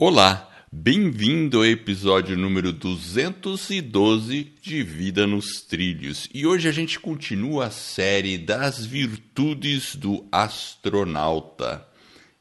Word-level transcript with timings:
Olá, 0.00 0.48
bem-vindo 0.70 1.56
ao 1.56 1.66
episódio 1.66 2.38
número 2.38 2.72
212 2.72 4.52
de 4.62 4.80
Vida 4.84 5.26
nos 5.26 5.62
Trilhos. 5.62 6.28
E 6.32 6.46
hoje 6.46 6.68
a 6.68 6.70
gente 6.70 7.00
continua 7.00 7.66
a 7.66 7.70
série 7.72 8.38
das 8.38 8.86
virtudes 8.86 9.96
do 9.96 10.24
astronauta. 10.30 11.84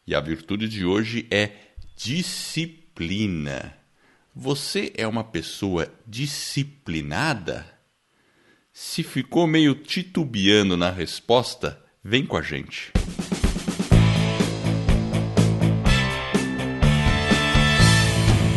E 0.06 0.14
a 0.14 0.20
virtude 0.20 0.70
de 0.70 0.86
hoje 0.86 1.26
é 1.32 1.50
disciplina. 1.96 3.76
Você 4.36 4.94
é 4.96 5.08
uma 5.08 5.24
pessoa 5.24 5.92
disciplinada? 6.06 7.66
Se 8.72 9.02
ficou 9.02 9.48
meio 9.48 9.74
titubeando 9.74 10.78
na 10.78 10.92
resposta, 10.92 11.84
vem 12.04 12.24
com 12.24 12.38
a 12.38 12.42
gente. 12.44 12.94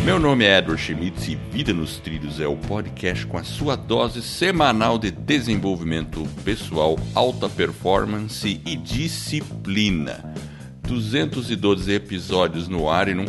Meu 0.03 0.17
nome 0.17 0.45
é 0.45 0.57
Edward 0.57 0.81
Schmitz 0.81 1.27
e 1.27 1.35
Vida 1.35 1.71
nos 1.73 1.97
Trilhos 1.97 2.39
é 2.39 2.47
o 2.47 2.57
podcast 2.57 3.23
com 3.27 3.37
a 3.37 3.43
sua 3.43 3.75
dose 3.75 4.23
semanal 4.23 4.97
de 4.97 5.11
desenvolvimento 5.11 6.27
pessoal, 6.43 6.97
alta 7.13 7.47
performance 7.47 8.59
e 8.65 8.75
disciplina. 8.75 10.33
212 10.81 11.93
episódios 11.93 12.67
no 12.67 12.89
ar 12.89 13.09
e 13.09 13.13
não 13.13 13.25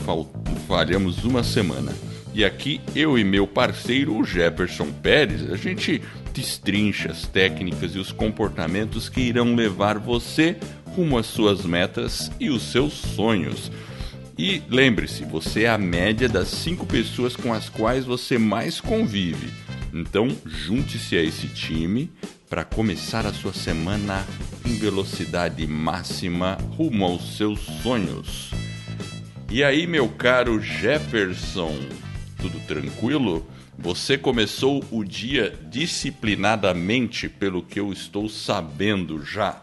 falhamos 0.66 1.22
uma 1.24 1.42
semana. 1.42 1.92
E 2.32 2.42
aqui 2.42 2.80
eu 2.96 3.18
e 3.18 3.22
meu 3.22 3.46
parceiro, 3.46 4.16
o 4.16 4.24
Jefferson 4.24 4.90
Pérez, 4.90 5.52
a 5.52 5.56
gente 5.56 6.00
destrincha 6.32 7.10
as 7.10 7.26
técnicas 7.26 7.94
e 7.94 7.98
os 7.98 8.10
comportamentos 8.10 9.10
que 9.10 9.20
irão 9.20 9.54
levar 9.54 9.98
você 9.98 10.56
rumo 10.96 11.18
às 11.18 11.26
suas 11.26 11.66
metas 11.66 12.32
e 12.40 12.48
os 12.48 12.62
seus 12.62 12.94
sonhos. 12.94 13.70
E 14.38 14.62
lembre-se, 14.68 15.24
você 15.24 15.64
é 15.64 15.68
a 15.68 15.78
média 15.78 16.28
das 16.28 16.48
cinco 16.48 16.86
pessoas 16.86 17.36
com 17.36 17.52
as 17.52 17.68
quais 17.68 18.04
você 18.04 18.38
mais 18.38 18.80
convive. 18.80 19.52
Então, 19.92 20.28
junte-se 20.46 21.16
a 21.16 21.22
esse 21.22 21.48
time 21.48 22.10
para 22.48 22.64
começar 22.64 23.26
a 23.26 23.32
sua 23.32 23.52
semana 23.52 24.26
em 24.64 24.76
velocidade 24.76 25.66
máxima 25.66 26.56
rumo 26.76 27.04
aos 27.04 27.36
seus 27.36 27.60
sonhos. 27.82 28.50
E 29.50 29.62
aí, 29.62 29.86
meu 29.86 30.08
caro 30.08 30.60
Jefferson, 30.60 31.74
tudo 32.38 32.58
tranquilo? 32.66 33.46
Você 33.78 34.16
começou 34.16 34.82
o 34.90 35.04
dia 35.04 35.58
disciplinadamente, 35.70 37.28
pelo 37.28 37.62
que 37.62 37.80
eu 37.80 37.92
estou 37.92 38.28
sabendo 38.28 39.24
já. 39.24 39.62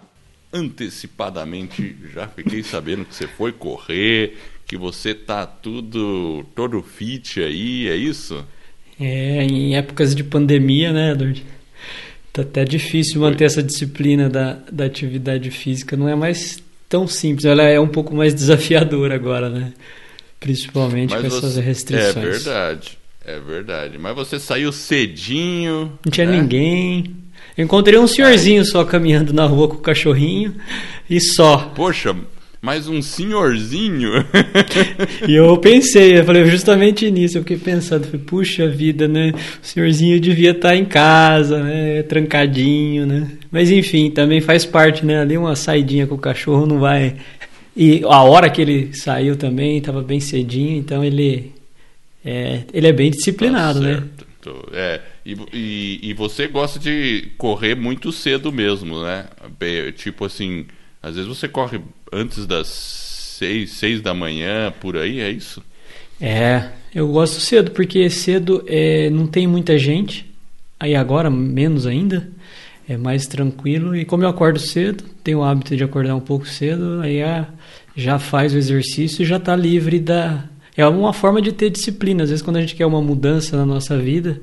Antecipadamente, 0.52 1.95
já 2.14 2.28
fiquei 2.28 2.64
sabendo 2.64 3.06
que 3.06 3.16
você 3.16 3.28
foi 3.28 3.52
correr, 3.52 4.38
que 4.70 4.78
você 4.78 5.16
tá 5.16 5.48
tudo 5.48 6.45
todo 6.53 6.84
fit 6.84 7.42
aí, 7.42 7.89
é 7.89 7.95
isso? 7.95 8.45
É, 9.00 9.44
em 9.44 9.76
épocas 9.76 10.14
de 10.14 10.23
pandemia, 10.23 10.94
né, 10.94 11.14
Edward? 11.14 11.44
Tá 12.31 12.44
até 12.44 12.64
difícil 12.64 13.20
manter 13.20 13.45
essa 13.45 13.64
disciplina 13.64 14.30
da, 14.30 14.59
da 14.72 14.86
atividade 14.86 15.50
física. 15.50 15.98
Não 15.98 16.08
é 16.08 16.16
mais 16.16 16.61
tão 16.88 17.08
simples, 17.08 17.45
ela 17.45 17.64
é 17.64 17.80
um 17.80 17.88
pouco 17.88 18.16
mais 18.16 18.36
desafiadora 18.36 19.16
agora, 19.16 19.50
né? 19.50 19.73
Principalmente 20.39 21.16
Mas 21.16 21.22
com 21.22 21.28
essas 21.28 21.56
você... 21.56 21.61
restrições. 21.61 22.16
É 22.16 22.22
verdade, 22.22 22.98
é 23.26 23.39
verdade. 23.39 23.98
Mas 23.98 24.16
você 24.16 24.39
saiu 24.39 24.72
cedinho. 24.72 25.98
Não 26.06 26.11
tinha 26.11 26.28
né? 26.28 26.39
ninguém. 26.39 27.16
Eu 27.58 27.66
encontrei 27.66 27.98
um 27.98 28.06
senhorzinho 28.06 28.61
Ai. 28.61 28.66
só 28.66 28.86
caminhando 28.86 29.33
na 29.33 29.45
rua 29.45 29.67
com 29.67 29.78
o 29.78 29.81
cachorrinho 29.81 30.54
e 31.09 31.20
só. 31.20 31.72
Poxa, 31.76 32.16
mas 32.62 32.88
um 32.88 33.02
senhorzinho. 33.02 34.12
e 35.28 35.36
eu 35.36 35.58
pensei, 35.58 36.20
eu 36.20 36.26
falei 36.26 36.46
justamente 36.46 37.10
nisso, 37.10 37.38
eu 37.38 37.42
fiquei 37.42 37.58
pensando, 37.58 38.06
falei, 38.06 38.22
puxa 38.26 38.68
vida, 38.68 39.08
né? 39.08 39.32
O 39.32 39.66
senhorzinho 39.66 40.20
devia 40.20 40.52
estar 40.52 40.76
em 40.76 40.86
casa, 40.86 41.64
né? 41.64 42.04
Trancadinho, 42.04 43.06
né? 43.06 43.32
Mas 43.52 43.72
enfim, 43.72 44.11
também 44.11 44.42
faz 44.42 44.66
parte, 44.66 45.06
né? 45.06 45.22
Ali 45.22 45.38
uma 45.38 45.56
saidinha 45.56 46.06
com 46.06 46.16
o 46.16 46.20
cachorro 46.20 46.66
não 46.66 46.80
vai. 46.80 47.16
E 47.76 48.02
a 48.04 48.23
hora 48.23 48.50
que 48.50 48.62
ele 48.62 48.94
saiu 48.94 49.38
também 49.38 49.78
estava 49.78 50.02
bem 50.02 50.20
cedinho, 50.20 50.78
então 50.78 51.04
ele 51.04 51.54
é, 52.26 52.64
ele 52.73 52.88
é 52.88 52.92
bem 52.92 53.10
disciplinado, 53.10 53.80
tá 53.80 53.86
né? 53.86 54.04
É, 54.73 55.02
e, 55.26 55.38
e, 55.54 56.00
e 56.10 56.14
você 56.14 56.48
gosta 56.48 56.80
de 56.80 57.30
correr 57.38 57.76
muito 57.76 58.12
cedo 58.12 58.52
mesmo, 58.52 59.02
né? 59.04 59.28
Tipo 59.95 60.26
assim, 60.26 60.66
às 61.02 61.15
vezes 61.15 61.27
você 61.27 61.48
corre 61.48 61.82
antes 62.11 62.45
das 62.45 62.67
seis, 62.67 63.71
seis 63.71 64.02
da 64.02 64.14
manhã, 64.14 64.73
por 64.80 64.98
aí, 64.98 65.21
é 65.21 65.30
isso? 65.30 65.64
É, 66.20 66.70
eu 66.93 67.08
gosto 67.08 67.39
cedo, 67.39 67.71
porque 67.71 68.10
cedo 68.10 68.64
é, 68.67 69.09
não 69.09 69.26
tem 69.26 69.48
muita 69.48 69.77
gente, 69.77 70.30
aí 70.80 70.95
agora 70.95 71.30
menos 71.30 71.88
ainda, 71.88 72.30
é 72.88 72.98
mais 72.98 73.27
tranquilo. 73.27 73.95
E 73.95 74.04
como 74.04 74.23
eu 74.23 74.30
acordo 74.30 74.59
cedo, 74.59 75.04
tenho 75.23 75.39
o 75.39 75.43
hábito 75.43 75.77
de 75.77 75.83
acordar 75.83 76.15
um 76.15 76.20
pouco 76.20 76.48
cedo, 76.48 76.99
aí 77.02 77.20
é, 77.20 77.45
já 77.95 78.20
faz 78.20 78.54
o 78.54 78.58
exercício 78.58 79.23
e 79.23 79.26
já 79.26 79.38
está 79.38 79.55
livre 79.55 79.99
da. 79.99 80.43
É 80.76 80.88
uma 80.88 81.14
forma 81.14 81.42
de 81.42 81.52
ter 81.52 81.70
disciplina. 81.70 82.23
Às 82.23 82.30
vezes, 82.30 82.43
quando 82.43 82.58
a 82.58 82.61
gente 82.61 82.76
quer 82.76 82.86
uma 82.86 83.02
mudança 83.02 83.55
na 83.58 83.65
nossa 83.65 83.98
vida, 83.98 84.42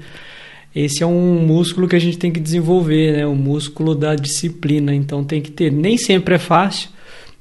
esse 0.76 1.02
é 1.02 1.06
um 1.06 1.46
músculo 1.46 1.88
que 1.88 1.96
a 1.96 1.98
gente 1.98 2.18
tem 2.18 2.30
que 2.30 2.38
desenvolver, 2.38 3.16
né? 3.16 3.26
O 3.26 3.34
músculo 3.34 3.94
da 3.94 4.14
disciplina. 4.14 4.94
Então 4.94 5.24
tem 5.24 5.40
que 5.40 5.50
ter. 5.50 5.72
Nem 5.72 5.96
sempre 5.96 6.34
é 6.34 6.38
fácil, 6.38 6.90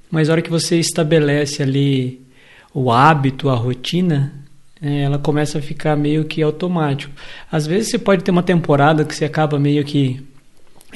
mas 0.09 0.29
a 0.29 0.31
hora 0.31 0.41
que 0.41 0.49
você 0.49 0.77
estabelece 0.79 1.61
ali 1.61 2.21
o 2.73 2.89
hábito, 2.89 3.49
a 3.49 3.53
rotina, 3.53 4.31
é, 4.81 5.01
ela 5.01 5.19
começa 5.19 5.59
a 5.59 5.61
ficar 5.61 5.97
meio 5.97 6.23
que 6.23 6.41
automático. 6.41 7.11
Às 7.51 7.67
vezes 7.67 7.89
você 7.89 7.99
pode 7.99 8.23
ter 8.23 8.31
uma 8.31 8.41
temporada 8.41 9.03
que 9.03 9.13
você 9.13 9.25
acaba 9.25 9.59
meio 9.59 9.83
que 9.83 10.21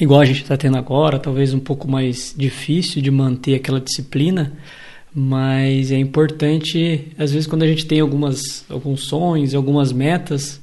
igual 0.00 0.20
a 0.20 0.24
gente 0.24 0.40
está 0.42 0.56
tendo 0.56 0.78
agora, 0.78 1.18
talvez 1.18 1.52
um 1.52 1.60
pouco 1.60 1.86
mais 1.86 2.34
difícil 2.34 3.02
de 3.02 3.10
manter 3.10 3.56
aquela 3.56 3.80
disciplina, 3.80 4.54
mas 5.14 5.92
é 5.92 5.98
importante, 5.98 7.08
às 7.18 7.32
vezes 7.32 7.46
quando 7.46 7.64
a 7.64 7.66
gente 7.66 7.84
tem 7.84 8.00
algumas 8.00 8.64
alguns 8.70 9.02
sonhos, 9.02 9.54
algumas 9.54 9.92
metas, 9.92 10.59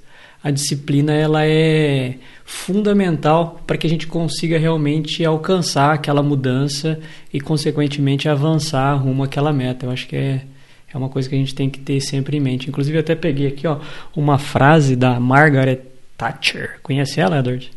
a 0.47 0.52
disciplina 0.52 1.12
ela 1.12 1.46
é 1.46 2.16
fundamental 2.46 3.62
para 3.68 3.78
que 3.78 3.85
a 3.85 3.90
gente 3.90 4.08
consiga 4.08 4.58
realmente 4.58 5.25
alcançar 5.25 5.94
aquela 5.94 6.24
mudança 6.24 6.97
e, 7.34 7.41
consequentemente, 7.41 8.30
avançar 8.30 8.96
rumo 8.96 9.24
àquela 9.24 9.52
meta. 9.52 9.85
Eu 9.85 9.91
acho 9.91 10.08
que 10.08 10.16
é, 10.16 10.46
é 10.94 10.97
uma 10.97 11.09
coisa 11.09 11.28
que 11.28 11.35
a 11.35 11.38
gente 11.38 11.53
tem 11.53 11.69
que 11.69 11.80
ter 11.80 12.00
sempre 12.00 12.38
em 12.38 12.40
mente. 12.40 12.69
Inclusive, 12.69 12.96
eu 12.96 13.02
até 13.02 13.13
peguei 13.13 13.47
aqui 13.47 13.68
ó, 13.68 13.80
uma 14.16 14.38
frase 14.38 14.96
da 14.96 15.19
Margaret 15.19 15.81
Thatcher. 16.18 16.79
Conhece 16.81 17.19
ela, 17.19 17.40
Edward? 17.40 17.69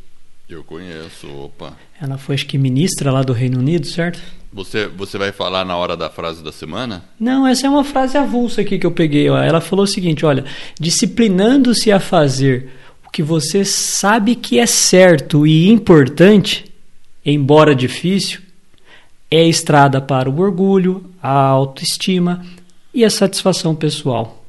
Eu 0.49 0.63
conheço, 0.63 1.27
opa. 1.27 1.77
Ela 2.01 2.19
foi, 2.19 2.37
acho 2.37 2.47
que, 2.47 2.57
ministra 2.57 3.11
lá 3.11 3.23
do 3.23 3.33
Reino 3.33 3.59
Unido, 3.59 3.89
certo? 3.89 4.23
Você, 4.53 4.89
você 4.89 5.17
vai 5.17 5.31
falar 5.31 5.65
na 5.65 5.77
hora 5.77 5.97
da 5.97 6.11
frase 6.11 6.43
da 6.43 6.51
semana? 6.51 7.05
Não, 7.19 7.47
essa 7.47 7.67
é 7.67 7.71
uma 7.71 7.85
frase 7.85 8.19
avulsa 8.19 8.63
aqui 8.63 8.79
que 8.79 8.87
eu 8.87 8.91
peguei. 8.91 9.31
Ó. 9.31 9.39
Ela 9.39 9.61
falou 9.61 9.85
o 9.85 9.89
seguinte: 9.89 10.27
olha, 10.27 10.45
disciplinando-se 10.79 11.93
a 11.93 12.01
fazer 12.01 12.69
o 13.07 13.11
que 13.11 13.23
você 13.23 13.65
sabe 13.65 14.35
que 14.35 14.59
é 14.59 14.67
certo 14.67 15.47
e 15.47 15.69
importante, 15.69 16.65
embora 17.25 17.75
difícil, 17.75 18.41
é 19.31 19.47
estrada 19.47 20.01
para 20.01 20.29
o 20.29 20.41
orgulho, 20.41 21.09
a 21.23 21.31
autoestima 21.31 22.45
e 22.93 23.05
a 23.05 23.11
satisfação 23.11 23.75
pessoal. 23.75 24.40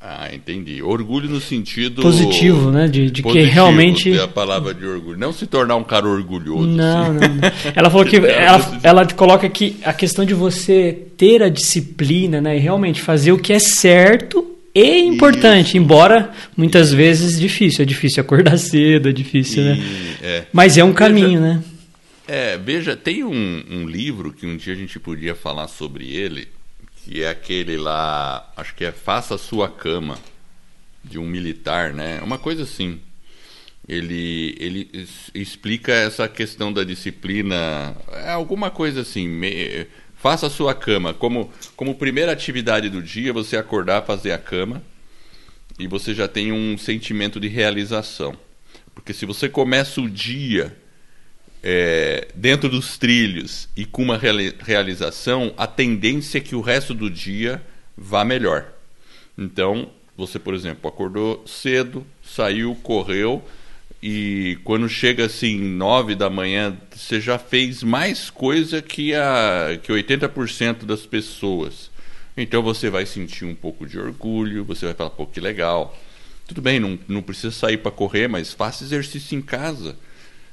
Ah, 0.00 0.32
entendi. 0.32 0.80
Orgulho 0.80 1.28
no 1.28 1.40
sentido 1.40 2.02
positivo, 2.02 2.70
né? 2.70 2.86
De, 2.86 3.10
de 3.10 3.20
positivo, 3.20 3.48
que 3.48 3.52
realmente 3.52 4.18
a 4.18 4.28
palavra 4.28 4.72
de 4.72 4.86
orgulho, 4.86 5.18
não 5.18 5.32
se 5.32 5.44
tornar 5.44 5.74
um 5.74 5.82
cara 5.82 6.06
orgulhoso. 6.06 6.68
Não, 6.68 7.02
assim. 7.02 7.12
não, 7.14 7.34
não. 7.34 7.52
Ela 7.74 7.90
falou 7.90 8.06
que 8.06 8.16
ela, 8.16 8.80
ela 8.84 9.06
coloca 9.08 9.48
que 9.48 9.76
a 9.82 9.92
questão 9.92 10.24
de 10.24 10.34
você 10.34 11.06
ter 11.16 11.42
a 11.42 11.48
disciplina, 11.48 12.40
né, 12.40 12.56
e 12.56 12.60
realmente 12.60 13.02
fazer 13.02 13.32
o 13.32 13.38
que 13.38 13.52
é 13.52 13.58
certo 13.58 14.56
e 14.72 15.00
importante, 15.00 15.70
Isso. 15.70 15.78
embora 15.78 16.30
muitas 16.56 16.92
vezes 16.92 17.40
difícil. 17.40 17.82
É 17.82 17.84
difícil 17.84 18.20
acordar 18.20 18.56
cedo, 18.58 19.08
é 19.08 19.12
difícil, 19.12 19.64
né? 19.64 19.74
e, 19.74 19.80
né? 19.80 20.16
É. 20.22 20.44
Mas 20.52 20.78
é 20.78 20.84
um 20.84 20.92
caminho, 20.92 21.40
veja, 21.40 21.54
né? 21.54 21.64
É, 22.28 22.56
veja, 22.56 22.94
tem 22.94 23.24
um, 23.24 23.64
um 23.68 23.88
livro 23.88 24.32
que 24.32 24.46
um 24.46 24.56
dia 24.56 24.74
a 24.74 24.76
gente 24.76 25.00
podia 25.00 25.34
falar 25.34 25.66
sobre 25.66 26.14
ele 26.14 26.46
que 27.08 27.22
é 27.22 27.30
aquele 27.30 27.78
lá, 27.78 28.52
acho 28.54 28.74
que 28.74 28.84
é 28.84 28.92
Faça 28.92 29.38
Sua 29.38 29.66
Cama, 29.70 30.18
de 31.02 31.18
um 31.18 31.24
militar, 31.26 31.94
né? 31.94 32.20
Uma 32.20 32.36
coisa 32.36 32.64
assim. 32.64 33.00
Ele, 33.88 34.54
ele 34.60 35.08
explica 35.34 35.90
essa 35.90 36.28
questão 36.28 36.70
da 36.70 36.84
disciplina, 36.84 37.96
é 38.12 38.30
alguma 38.30 38.70
coisa 38.70 39.00
assim. 39.00 39.26
Me, 39.26 39.86
faça 40.16 40.50
sua 40.50 40.74
cama. 40.74 41.14
Como, 41.14 41.50
como 41.74 41.94
primeira 41.94 42.30
atividade 42.30 42.90
do 42.90 43.02
dia, 43.02 43.32
você 43.32 43.56
acordar, 43.56 44.02
fazer 44.02 44.32
a 44.32 44.38
cama, 44.38 44.82
e 45.78 45.86
você 45.86 46.12
já 46.12 46.28
tem 46.28 46.52
um 46.52 46.76
sentimento 46.76 47.40
de 47.40 47.48
realização. 47.48 48.36
Porque 48.94 49.14
se 49.14 49.24
você 49.24 49.48
começa 49.48 49.98
o 49.98 50.10
dia 50.10 50.76
é, 51.62 52.28
dentro 52.34 52.68
dos 52.68 52.98
trilhos 52.98 53.68
e 53.76 53.84
com 53.84 54.02
uma 54.02 54.18
realização, 54.18 55.52
a 55.56 55.66
tendência 55.66 56.38
é 56.38 56.40
que 56.40 56.54
o 56.54 56.60
resto 56.60 56.94
do 56.94 57.10
dia 57.10 57.62
vá 57.96 58.24
melhor. 58.24 58.72
Então, 59.36 59.90
você, 60.16 60.38
por 60.38 60.54
exemplo, 60.54 60.88
acordou 60.88 61.44
cedo, 61.46 62.06
saiu, 62.22 62.74
correu, 62.82 63.44
e 64.02 64.58
quando 64.62 64.88
chega 64.88 65.26
assim 65.26 65.58
nove 65.58 66.14
da 66.14 66.30
manhã, 66.30 66.76
você 66.94 67.20
já 67.20 67.38
fez 67.38 67.82
mais 67.82 68.30
coisa 68.30 68.80
que, 68.80 69.14
a, 69.14 69.78
que 69.82 69.92
80% 69.92 70.84
das 70.84 71.04
pessoas. 71.04 71.90
Então 72.36 72.62
você 72.62 72.88
vai 72.88 73.04
sentir 73.04 73.44
um 73.44 73.54
pouco 73.54 73.84
de 73.84 73.98
orgulho, 73.98 74.64
você 74.64 74.86
vai 74.86 74.94
falar, 74.94 75.10
pô, 75.10 75.26
que 75.26 75.40
legal. 75.40 75.98
Tudo 76.46 76.62
bem, 76.62 76.78
não, 76.78 76.96
não 77.08 77.20
precisa 77.20 77.50
sair 77.50 77.78
para 77.78 77.90
correr, 77.90 78.28
mas 78.28 78.52
faça 78.52 78.84
exercício 78.84 79.36
em 79.36 79.42
casa. 79.42 79.96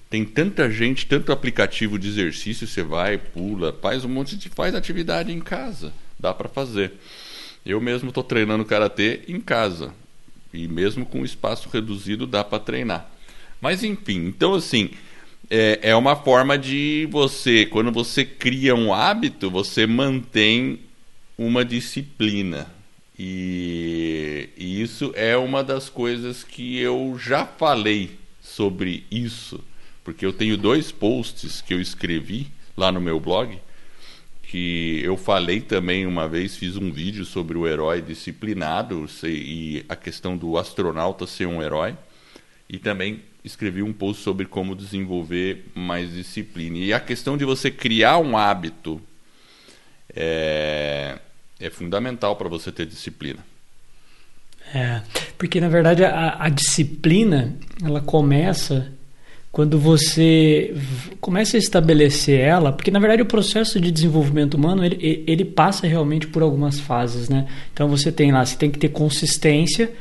Tem 0.10 0.24
tanta 0.24 0.70
gente, 0.70 1.06
tanto 1.08 1.32
aplicativo 1.32 1.98
de 1.98 2.08
exercício, 2.08 2.68
você 2.68 2.84
vai, 2.84 3.18
pula, 3.18 3.78
faz 3.82 4.06
um 4.06 4.10
monte 4.10 4.38
de 4.38 4.50
faz 4.50 4.76
atividade 4.76 5.32
em 5.32 5.40
casa. 5.40 5.92
Dá 6.20 6.34
para 6.34 6.48
fazer. 6.48 6.94
Eu 7.66 7.82
mesmo 7.82 8.10
estou 8.10 8.24
treinando 8.24 8.64
karatê 8.64 9.22
em 9.28 9.42
casa. 9.42 9.94
E 10.54 10.68
mesmo 10.68 11.06
com 11.06 11.26
espaço 11.26 11.70
reduzido 11.70 12.26
dá 12.26 12.44
para 12.44 12.60
treinar. 12.60 13.10
Mas 13.60 13.84
enfim, 13.84 14.28
então 14.28 14.54
assim, 14.54 14.92
é, 15.50 15.80
é 15.82 15.96
uma 15.96 16.16
forma 16.16 16.58
de 16.58 17.08
você, 17.12 17.66
quando 17.66 17.92
você 17.92 18.24
cria 18.24 18.76
um 18.76 18.94
hábito, 18.94 19.50
você 19.50 19.86
mantém 19.86 20.80
uma 21.38 21.66
disciplina. 21.66 22.68
E, 23.18 24.50
e, 24.58 24.82
isso 24.82 25.14
é 25.16 25.38
uma 25.38 25.64
das 25.64 25.90
coisas 25.90 26.44
que 26.44 26.78
eu 26.78 27.18
já 27.18 27.46
falei 27.46 28.12
sobre 28.42 29.06
isso, 29.10 29.64
porque 30.06 30.26
eu 30.26 30.32
tenho 30.32 30.56
dois 30.56 30.92
posts 30.92 31.62
que 31.62 31.74
eu 31.74 31.82
escrevi 31.82 32.48
lá 32.78 32.92
no 32.92 33.02
meu 33.02 33.20
blog, 33.20 33.60
que 34.44 35.02
eu 35.04 35.18
falei 35.18 35.60
também 35.60 36.06
uma 36.06 36.30
vez, 36.30 36.56
fiz 36.56 36.78
um 36.78 36.92
vídeo 36.92 37.26
sobre 37.26 37.58
o 37.58 37.68
herói 37.68 38.04
disciplinado 38.04 39.10
e 39.24 39.84
a 39.90 39.96
questão 39.96 40.38
do 40.38 40.58
astronauta 40.58 41.26
ser 41.26 41.48
um 41.48 41.62
herói, 41.62 41.98
e 42.70 42.78
também 42.78 43.24
escrevi 43.44 43.82
um 43.82 43.92
post 43.92 44.22
sobre 44.22 44.46
como 44.46 44.76
desenvolver 44.76 45.66
mais 45.74 46.14
disciplina. 46.14 46.78
E 46.78 46.94
a 46.94 47.00
questão 47.00 47.36
de 47.36 47.44
você 47.44 47.72
criar 47.72 48.20
um 48.20 48.38
hábito 48.38 49.02
é, 50.16 51.18
é 51.60 51.70
fundamental 51.72 52.36
para 52.36 52.48
você 52.48 52.72
ter 52.72 52.86
disciplina. 52.86 53.44
É, 54.74 55.02
porque 55.38 55.62
na 55.62 55.70
verdade 55.70 56.04
a, 56.04 56.44
a, 56.44 56.50
disciplina 56.50 57.56
ela 57.84 58.02
começa 58.02 58.92
quando 59.56 59.80
você 59.80 60.76
começa 61.22 61.56
a 61.56 61.58
estabelecer 61.58 62.42
ela, 62.42 62.74
porque 62.74 62.92
na 62.92 63.00
verdade 63.00 63.22
o 63.22 63.26
processo 63.26 63.80
de 63.80 63.90
desenvolvimento 63.90 64.56
humano 64.56 64.84
ele, 64.84 65.24
ele 65.26 65.46
passa 65.46 65.88
realmente 65.88 66.28
por 66.28 66.44
algumas 66.44 66.78
fases, 66.78 67.30
né? 67.30 67.48
Então 67.74 67.88
você 67.88 68.12
tem 68.12 68.34
lá, 68.34 68.46
você 68.46 68.58
tem 68.58 68.70
que 68.70 68.78
ter 68.78 68.90
consistência, 68.90 69.94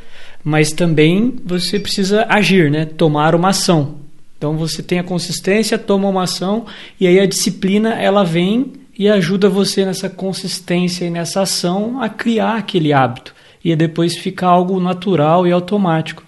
mas 0.42 0.72
também 0.72 1.36
você 1.44 1.78
precisa 1.78 2.26
agir, 2.28 2.68
né? 2.68 2.84
Tomar 2.84 3.36
uma 3.36 3.50
ação. 3.50 4.00
Então 4.36 4.56
você 4.56 4.82
tem 4.82 4.98
a 4.98 5.04
consistência, 5.04 5.78
toma 5.78 6.08
uma 6.08 6.24
ação 6.24 6.66
e 6.98 7.06
aí 7.06 7.20
a 7.20 7.26
disciplina 7.26 7.90
ela 7.94 8.24
vem 8.24 8.72
e 8.98 9.08
ajuda 9.08 9.48
você 9.48 9.84
nessa 9.84 10.10
consistência 10.10 11.04
e 11.04 11.10
nessa 11.10 11.42
ação 11.42 12.02
a 12.02 12.08
criar 12.08 12.56
aquele 12.56 12.92
hábito 12.92 13.32
e 13.64 13.76
depois 13.76 14.16
ficar 14.16 14.48
algo 14.48 14.80
natural 14.80 15.46
e 15.46 15.52
automático. 15.52 16.24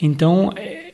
Então, 0.00 0.52
é, 0.54 0.87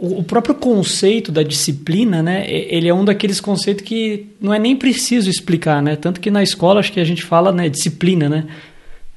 o 0.00 0.22
próprio 0.22 0.54
conceito 0.54 1.32
da 1.32 1.42
disciplina, 1.42 2.22
né, 2.22 2.44
ele 2.48 2.88
é 2.88 2.94
um 2.94 3.04
daqueles 3.04 3.40
conceitos 3.40 3.84
que 3.84 4.26
não 4.40 4.54
é 4.54 4.58
nem 4.58 4.76
preciso 4.76 5.28
explicar, 5.28 5.82
né? 5.82 5.96
Tanto 5.96 6.20
que 6.20 6.30
na 6.30 6.42
escola 6.42 6.80
acho 6.80 6.92
que 6.92 7.00
a 7.00 7.04
gente 7.04 7.24
fala, 7.24 7.52
né, 7.52 7.68
disciplina, 7.68 8.28
né? 8.28 8.44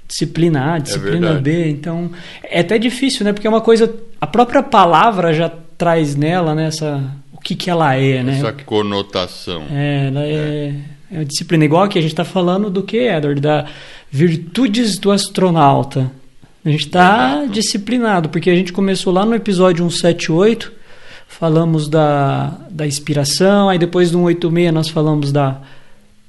Disciplina 0.08 0.74
A, 0.74 0.78
é 0.78 0.80
disciplina 0.80 1.30
é 1.30 1.40
B. 1.40 1.70
Então, 1.70 2.12
é 2.44 2.60
até 2.62 2.78
difícil, 2.78 3.24
né? 3.24 3.32
Porque 3.32 3.48
é 3.48 3.50
uma 3.50 3.62
coisa, 3.62 3.94
a 4.20 4.28
própria 4.28 4.64
palavra 4.64 5.34
já 5.34 5.50
traz 5.78 6.16
nela, 6.16 6.56
né, 6.56 6.68
essa 6.68 7.04
o 7.32 7.40
que 7.40 7.56
que 7.56 7.70
ela 7.70 7.96
é, 7.96 8.24
né? 8.24 8.38
Essa 8.38 8.52
conotação. 8.52 9.64
É, 9.72 10.08
ela 10.08 10.24
é, 10.24 10.34
é 10.34 10.76
é 11.12 11.18
uma 11.18 11.26
disciplina 11.26 11.66
igual 11.66 11.88
que 11.90 12.00
a 12.00 12.02
gente 12.02 12.12
está 12.12 12.24
falando 12.24 12.70
do 12.70 12.82
que, 12.82 12.98
Edward? 12.98 13.42
Da 13.42 13.66
virtudes 14.10 14.98
do 14.98 15.12
astronauta. 15.12 16.10
A 16.64 16.70
gente 16.70 16.86
está 16.86 17.46
disciplinado, 17.46 18.30
porque 18.30 18.50
a 18.50 18.56
gente 18.56 18.72
começou 18.72 19.12
lá 19.12 19.26
no 19.26 19.34
episódio 19.34 19.90
178, 19.90 20.72
falamos 21.28 21.90
da, 21.90 22.56
da 22.70 22.86
inspiração, 22.86 23.68
aí 23.68 23.80
depois 23.80 24.12
no 24.12 24.20
186 24.20 24.72
nós 24.72 24.88
falamos 24.88 25.32
da 25.32 25.60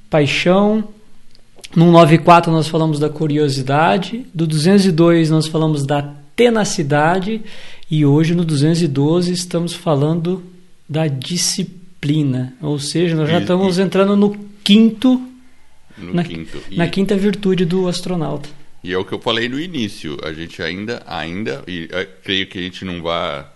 paixão, 0.09 0.89
no 1.77 1.91
94 1.91 2.51
nós 2.51 2.67
falamos 2.67 2.99
da 2.99 3.11
curiosidade, 3.11 4.25
do 4.33 4.47
202 4.47 5.29
nós 5.29 5.47
falamos 5.47 5.85
da 5.85 6.15
tenacidade 6.35 7.43
e 7.91 8.07
hoje 8.07 8.35
no 8.35 8.43
212 8.43 9.33
estamos 9.33 9.75
falando 9.75 10.43
da 10.89 11.09
disciplina, 11.09 12.55
ou 12.63 12.79
seja, 12.79 13.15
nós 13.15 13.29
já 13.29 13.39
estamos 13.39 13.79
entrando 13.79 14.17
no 14.17 14.35
quinto, 14.65 15.21
na, 15.99 16.25
quinto. 16.25 16.59
Na 16.71 16.89
quinta 16.89 17.17
virtude 17.17 17.67
do 17.67 17.87
astronauta. 17.87 18.62
E 18.85 18.93
é 18.93 18.99
o 18.99 19.05
que 19.05 19.13
eu 19.13 19.21
falei 19.21 19.49
no 19.49 19.61
início, 19.61 20.19
a 20.25 20.33
gente 20.33 20.61
ainda, 20.61 21.03
ainda, 21.07 21.63
e 21.69 21.89
é, 21.93 22.05
creio 22.05 22.49
que 22.49 22.59
a 22.59 22.63
gente 22.63 22.85
não 22.85 23.01
vai 23.01 23.47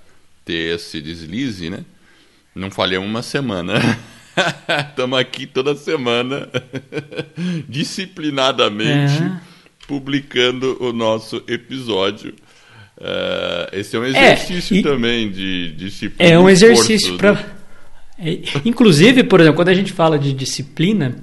ter 0.45 0.77
esse 0.77 1.01
deslize, 1.01 1.69
né? 1.69 1.85
Não 2.55 2.71
falhamos 2.71 3.09
uma 3.09 3.23
semana. 3.23 3.75
Estamos 4.89 5.19
aqui 5.19 5.47
toda 5.47 5.75
semana, 5.75 6.49
disciplinadamente, 7.69 9.23
é. 9.23 9.41
publicando 9.89 10.77
o 10.81 10.93
nosso 10.93 11.43
episódio. 11.49 12.35
Uh, 12.99 13.69
esse 13.73 13.97
é 13.97 13.99
um 13.99 14.05
é, 14.05 14.09
exercício 14.09 14.77
é, 14.77 14.81
e, 14.81 14.83
também 14.83 15.31
de 15.31 15.73
disciplina. 15.73 16.31
É 16.33 16.39
um 16.39 16.49
exercício 16.49 17.17
para 17.17 17.33
né? 17.33 17.57
É, 18.19 18.39
inclusive, 18.65 19.25
por 19.25 19.41
exemplo, 19.41 19.57
quando 19.57 19.69
a 19.69 19.75
gente 19.75 19.93
fala 19.93 20.19
de 20.19 20.33
disciplina, 20.33 21.17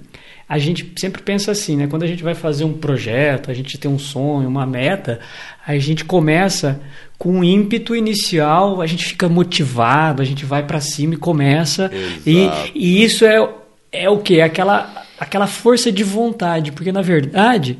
a 0.53 0.59
gente 0.59 0.93
sempre 0.97 1.23
pensa 1.23 1.49
assim, 1.49 1.75
né? 1.75 1.87
Quando 1.87 2.03
a 2.03 2.07
gente 2.07 2.23
vai 2.23 2.35
fazer 2.35 2.63
um 2.63 2.73
projeto, 2.73 3.49
a 3.49 3.55
gente 3.55 3.75
tem 3.75 3.89
um 3.89 3.97
sonho, 3.97 4.47
uma 4.47 4.67
meta, 4.67 5.19
a 5.65 5.75
gente 5.79 6.05
começa 6.05 6.79
com 7.17 7.39
um 7.39 7.43
ímpeto 7.43 7.95
inicial, 7.95 8.79
a 8.79 8.85
gente 8.85 9.03
fica 9.03 9.27
motivado, 9.27 10.21
a 10.21 10.25
gente 10.25 10.45
vai 10.45 10.61
para 10.61 10.79
cima 10.79 11.15
e 11.15 11.17
começa. 11.17 11.91
E, 12.23 12.47
e, 12.75 13.03
isso 13.03 13.25
é, 13.25 13.49
é 13.91 14.07
o 14.07 14.19
que? 14.19 14.41
Aquela, 14.41 15.07
aquela 15.19 15.47
força 15.47 15.91
de 15.91 16.03
vontade, 16.03 16.71
porque 16.71 16.91
na 16.91 17.01
verdade 17.01 17.79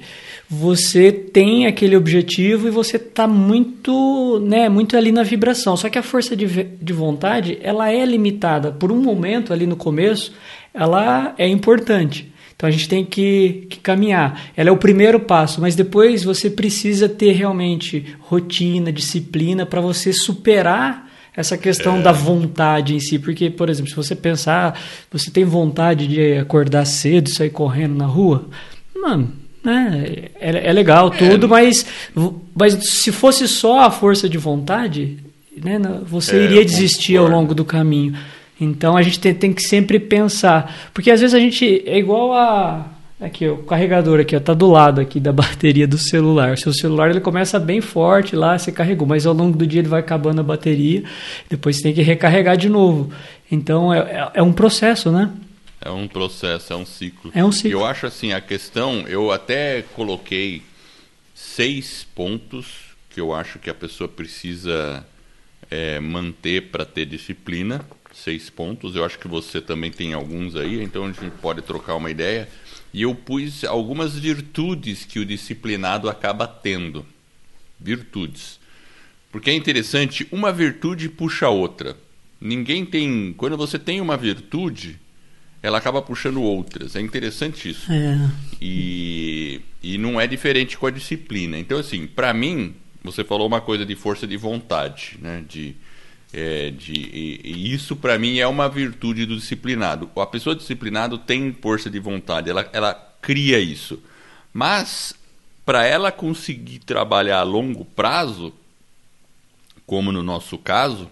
você 0.49 1.11
tem 1.11 1.67
aquele 1.67 1.95
objetivo 1.95 2.67
e 2.67 2.71
você 2.71 2.97
está 2.97 3.27
muito, 3.27 4.39
né, 4.39 4.67
muito 4.67 4.97
ali 4.97 5.11
na 5.11 5.21
vibração. 5.21 5.77
Só 5.77 5.89
que 5.89 5.99
a 5.99 6.03
força 6.03 6.35
de, 6.35 6.47
de 6.47 6.93
vontade, 6.93 7.59
ela 7.61 7.91
é 7.91 8.03
limitada. 8.03 8.71
Por 8.71 8.91
um 8.91 8.99
momento 8.99 9.53
ali 9.53 9.67
no 9.67 9.75
começo, 9.75 10.33
ela 10.73 11.35
é 11.37 11.47
importante. 11.47 12.32
Então 12.55 12.67
a 12.67 12.71
gente 12.71 12.87
tem 12.87 13.03
que, 13.03 13.67
que, 13.69 13.79
caminhar. 13.79 14.51
Ela 14.55 14.69
é 14.69 14.71
o 14.71 14.77
primeiro 14.77 15.19
passo, 15.19 15.59
mas 15.59 15.75
depois 15.75 16.23
você 16.23 16.49
precisa 16.49 17.09
ter 17.09 17.33
realmente 17.33 18.15
rotina, 18.19 18.91
disciplina 18.91 19.65
para 19.65 19.81
você 19.81 20.13
superar 20.13 21.11
essa 21.35 21.57
questão 21.57 21.97
é. 21.97 22.01
da 22.01 22.11
vontade 22.11 22.95
em 22.95 22.99
si. 22.99 23.17
Porque, 23.19 23.49
por 23.49 23.69
exemplo, 23.69 23.89
se 23.89 23.95
você 23.95 24.15
pensar, 24.15 24.79
você 25.11 25.31
tem 25.31 25.43
vontade 25.43 26.07
de 26.07 26.37
acordar 26.37 26.85
cedo 26.85 27.27
e 27.27 27.33
sair 27.33 27.49
correndo 27.49 27.95
na 27.95 28.05
rua, 28.05 28.47
mano, 28.95 29.33
né? 29.63 30.29
É, 30.39 30.69
é 30.69 30.73
legal 30.73 31.11
é. 31.13 31.17
tudo, 31.17 31.45
é. 31.47 31.49
mas, 31.49 31.85
mas 32.55 32.73
se 32.87 33.11
fosse 33.11 33.47
só 33.47 33.81
a 33.81 33.91
força 33.91 34.27
de 34.27 34.37
vontade, 34.37 35.17
né, 35.61 35.79
você 36.05 36.35
é, 36.35 36.43
iria 36.43 36.65
desistir 36.65 37.17
ao 37.17 37.27
longo 37.27 37.55
do 37.55 37.65
caminho. 37.65 38.13
Então 38.63 38.95
a 38.95 39.01
gente 39.01 39.19
tem, 39.19 39.33
tem, 39.33 39.53
que 39.53 39.61
sempre 39.61 39.99
pensar, 39.99 40.89
porque 40.93 41.11
às 41.11 41.19
vezes 41.19 41.33
a 41.33 41.39
gente 41.39 41.83
é 41.85 41.97
igual 41.97 42.33
a 42.33 42.87
aqui 43.19 43.47
o 43.47 43.59
carregador 43.59 44.19
aqui 44.19 44.35
está 44.35 44.53
do 44.53 44.69
lado 44.69 44.99
aqui 44.99 45.19
da 45.19 45.31
bateria 45.33 45.87
do 45.87 45.97
celular. 45.97 46.57
Seu 46.57 46.73
celular 46.73 47.09
ele 47.09 47.21
começa 47.21 47.59
bem 47.59 47.81
forte 47.81 48.35
lá, 48.35 48.57
você 48.57 48.71
carregou, 48.71 49.07
mas 49.07 49.25
ao 49.25 49.33
longo 49.33 49.57
do 49.57 49.65
dia 49.65 49.81
ele 49.81 49.87
vai 49.87 49.99
acabando 49.99 50.41
a 50.41 50.43
bateria, 50.43 51.03
depois 51.49 51.77
você 51.77 51.83
tem 51.83 51.93
que 51.93 52.01
recarregar 52.01 52.57
de 52.57 52.69
novo. 52.69 53.11
Então 53.51 53.93
é, 53.93 53.99
é, 53.99 54.31
é 54.35 54.43
um 54.43 54.53
processo, 54.53 55.11
né? 55.11 55.31
É 55.81 55.89
um 55.89 56.07
processo, 56.07 56.71
é 56.71 56.75
um 56.75 56.85
ciclo. 56.85 57.31
É 57.35 57.43
um 57.43 57.51
ciclo. 57.51 57.71
Eu 57.71 57.85
acho 57.85 58.05
assim, 58.05 58.31
a 58.31 58.39
questão, 58.39 59.05
eu 59.07 59.31
até 59.31 59.83
coloquei 59.93 60.61
seis 61.35 62.07
pontos 62.15 62.93
que 63.09 63.19
eu 63.19 63.33
acho 63.33 63.59
que 63.59 63.69
a 63.69 63.73
pessoa 63.73 64.07
precisa 64.07 65.05
é, 65.69 65.99
manter 65.99 66.69
para 66.69 66.85
ter 66.85 67.05
disciplina. 67.05 67.81
Seis 68.13 68.49
pontos. 68.49 68.95
Eu 68.95 69.03
acho 69.03 69.17
que 69.19 69.27
você 69.27 69.59
também 69.59 69.91
tem 69.91 70.13
alguns 70.13 70.55
aí, 70.55 70.81
então 70.83 71.05
a 71.05 71.07
gente 71.07 71.31
pode 71.41 71.61
trocar 71.61 71.95
uma 71.95 72.11
ideia. 72.11 72.47
E 72.93 73.01
eu 73.01 73.15
pus 73.15 73.63
algumas 73.63 74.17
virtudes 74.17 75.03
que 75.03 75.19
o 75.19 75.25
disciplinado 75.25 76.09
acaba 76.09 76.47
tendo. 76.47 77.05
Virtudes. 77.79 78.59
Porque 79.31 79.49
é 79.49 79.53
interessante, 79.55 80.27
uma 80.31 80.51
virtude 80.51 81.09
puxa 81.09 81.47
a 81.47 81.49
outra. 81.49 81.97
Ninguém 82.39 82.85
tem. 82.85 83.33
Quando 83.35 83.57
você 83.57 83.79
tem 83.79 83.99
uma 83.99 84.15
virtude, 84.15 84.99
ela 85.63 85.79
acaba 85.79 86.01
puxando 86.01 86.41
outras. 86.41 86.95
É 86.95 87.01
interessante 87.01 87.69
isso. 87.69 87.91
É. 87.91 88.29
E, 88.61 89.61
e 89.81 89.97
não 89.97 90.21
é 90.21 90.27
diferente 90.27 90.77
com 90.77 90.85
a 90.85 90.91
disciplina. 90.91 91.57
Então, 91.57 91.79
assim, 91.79 92.05
para 92.05 92.33
mim, 92.33 92.75
você 93.01 93.23
falou 93.23 93.47
uma 93.47 93.61
coisa 93.61 93.85
de 93.85 93.95
força 93.95 94.27
de 94.27 94.37
vontade, 94.37 95.17
né? 95.19 95.43
De, 95.47 95.75
é, 96.33 96.71
de, 96.71 96.93
e, 96.93 97.41
e 97.43 97.73
isso, 97.73 97.95
para 97.95 98.17
mim, 98.17 98.39
é 98.39 98.47
uma 98.47 98.67
virtude 98.67 99.25
do 99.25 99.35
disciplinado. 99.35 100.09
A 100.15 100.25
pessoa 100.25 100.55
disciplinada 100.55 101.15
tem 101.17 101.53
força 101.53 101.89
de 101.91 101.99
vontade, 101.99 102.49
ela, 102.49 102.67
ela 102.73 102.93
cria 103.21 103.59
isso. 103.59 104.01
Mas, 104.51 105.13
para 105.63 105.85
ela 105.85 106.11
conseguir 106.11 106.79
trabalhar 106.79 107.39
a 107.39 107.43
longo 107.43 107.85
prazo, 107.85 108.51
como 109.85 110.11
no 110.11 110.23
nosso 110.23 110.57
caso, 110.57 111.07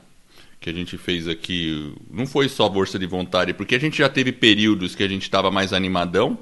que 0.60 0.70
a 0.70 0.74
gente 0.74 0.98
fez 0.98 1.28
aqui, 1.28 1.94
não 2.10 2.26
foi 2.26 2.50
só 2.50 2.72
força 2.72 2.98
de 2.98 3.06
vontade, 3.06 3.54
porque 3.54 3.76
a 3.76 3.80
gente 3.80 4.00
já 4.00 4.10
teve 4.10 4.32
períodos 4.32 4.96
que 4.96 5.04
a 5.04 5.08
gente 5.08 5.24
estava 5.24 5.52
mais 5.52 5.72
animadão 5.72 6.38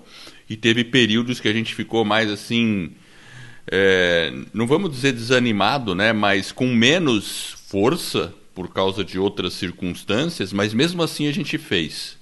e 0.50 0.55
teve 0.55 0.86
períodos 0.86 1.39
que 1.39 1.48
a 1.48 1.53
gente 1.53 1.75
ficou 1.75 2.03
mais 2.03 2.29
assim, 2.29 2.91
é, 3.69 4.33
não 4.53 4.67
vamos 4.67 4.91
dizer 4.91 5.13
desanimado, 5.13 5.95
né, 5.95 6.12
mas 6.12 6.51
com 6.51 6.67
menos 6.67 7.55
força 7.67 8.33
por 8.53 8.68
causa 8.74 9.03
de 9.03 9.18
outras 9.20 9.53
circunstâncias, 9.53 10.51
mas 10.51 10.74
mesmo 10.74 11.01
assim 11.03 11.27
a 11.27 11.32
gente 11.32 11.58
fez. 11.58 12.18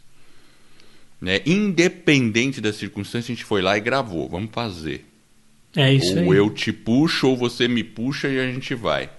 Né? 1.20 1.42
Independente 1.46 2.62
das 2.62 2.76
circunstâncias, 2.76 3.26
a 3.26 3.34
gente 3.36 3.44
foi 3.46 3.62
lá 3.62 3.78
e 3.78 3.82
gravou. 3.82 4.30
Vamos 4.30 4.52
fazer. 4.52 5.06
É 5.76 5.92
isso 5.94 6.14
ou 6.20 6.32
aí. 6.32 6.38
eu 6.38 6.50
te 6.50 6.72
puxo, 6.72 7.28
ou 7.28 7.38
você 7.38 7.68
me 7.68 7.84
puxa 7.84 8.28
e 8.28 8.40
a 8.40 8.52
gente 8.52 8.74
vai. 8.76 9.10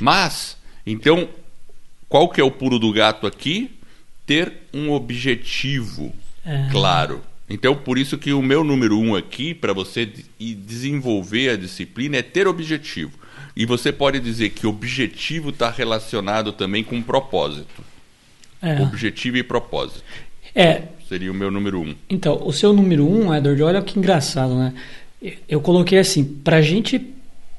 Mas, 0.00 0.56
então, 0.84 1.28
qual 2.08 2.28
que 2.28 2.40
é 2.40 2.44
o 2.44 2.50
pulo 2.50 2.78
do 2.78 2.92
gato 2.92 3.26
aqui? 3.26 3.70
Ter 4.26 4.52
um 4.74 4.90
objetivo 4.90 6.12
É. 6.44 6.68
claro. 6.70 7.22
Então, 7.48 7.76
por 7.76 7.96
isso 7.96 8.18
que 8.18 8.32
o 8.32 8.42
meu 8.42 8.64
número 8.64 8.98
um 8.98 9.14
aqui, 9.14 9.54
para 9.54 9.72
você 9.72 10.04
de- 10.04 10.24
desenvolver 10.54 11.50
a 11.50 11.56
disciplina, 11.56 12.16
é 12.16 12.22
ter 12.22 12.48
objetivo. 12.48 13.12
E 13.56 13.64
você 13.64 13.90
pode 13.90 14.20
dizer 14.20 14.50
que 14.50 14.66
objetivo 14.66 15.48
está 15.48 15.70
relacionado 15.70 16.52
também 16.52 16.84
com 16.84 17.00
propósito. 17.02 17.82
É. 18.60 18.82
Objetivo 18.82 19.38
e 19.38 19.42
propósito. 19.42 20.02
É, 20.54 20.82
Seria 21.08 21.30
o 21.30 21.34
meu 21.34 21.52
número 21.52 21.80
um. 21.80 21.94
Então, 22.10 22.42
o 22.44 22.52
seu 22.52 22.72
número 22.72 23.08
um, 23.08 23.32
Edward, 23.32 23.62
olha 23.62 23.80
que 23.80 23.96
engraçado, 23.96 24.56
né? 24.56 24.74
Eu 25.48 25.60
coloquei 25.60 25.98
assim, 25.98 26.24
pra 26.24 26.60
gente 26.60 27.00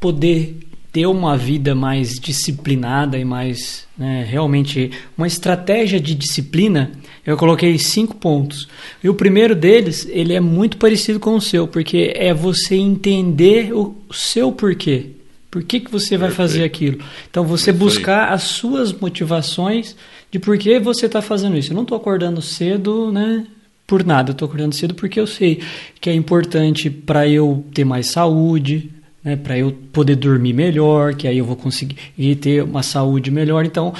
poder 0.01 0.57
ter 0.91 1.05
uma 1.05 1.37
vida 1.37 1.73
mais 1.73 2.19
disciplinada 2.19 3.17
e 3.17 3.23
mais, 3.23 3.87
né, 3.97 4.25
realmente, 4.27 4.91
uma 5.17 5.27
estratégia 5.27 5.99
de 5.99 6.13
disciplina, 6.13 6.91
eu 7.25 7.37
coloquei 7.37 7.77
cinco 7.77 8.15
pontos. 8.15 8.67
E 9.01 9.07
o 9.07 9.13
primeiro 9.13 9.55
deles, 9.55 10.07
ele 10.09 10.33
é 10.33 10.39
muito 10.39 10.77
parecido 10.77 11.19
com 11.19 11.35
o 11.35 11.41
seu, 11.41 11.67
porque 11.67 12.11
é 12.15 12.33
você 12.33 12.75
entender 12.75 13.73
o 13.73 13.95
seu 14.11 14.51
porquê. 14.51 15.11
Por 15.57 15.63
que, 15.63 15.79
que 15.79 15.91
você 15.91 16.17
vai 16.17 16.29
Perfeito. 16.29 16.35
fazer 16.35 16.63
aquilo? 16.63 16.99
Então, 17.27 17.43
você 17.43 17.71
aí. 17.71 17.75
buscar 17.75 18.31
as 18.31 18.43
suas 18.43 18.93
motivações 18.93 19.95
de 20.29 20.37
por 20.37 20.55
que 20.55 20.79
você 20.79 21.07
está 21.07 21.19
fazendo 21.19 21.57
isso. 21.57 21.71
Eu 21.71 21.75
não 21.75 21.81
estou 21.81 21.97
acordando 21.97 22.43
cedo, 22.43 23.11
né? 23.11 23.47
Por 23.87 24.05
nada, 24.05 24.29
eu 24.29 24.33
estou 24.33 24.45
acordando 24.45 24.75
cedo 24.75 24.93
porque 24.93 25.19
eu 25.19 25.25
sei 25.25 25.63
que 25.99 26.11
é 26.11 26.13
importante 26.13 26.91
para 26.91 27.27
eu 27.27 27.65
ter 27.73 27.83
mais 27.83 28.05
saúde, 28.05 28.91
né, 29.23 29.35
para 29.35 29.57
eu 29.57 29.75
poder 29.91 30.15
dormir 30.15 30.53
melhor, 30.53 31.15
que 31.15 31.27
aí 31.27 31.39
eu 31.39 31.45
vou 31.45 31.55
conseguir 31.55 32.35
ter 32.35 32.61
uma 32.61 32.83
saúde 32.83 33.31
melhor. 33.31 33.65
Então, 33.65 33.95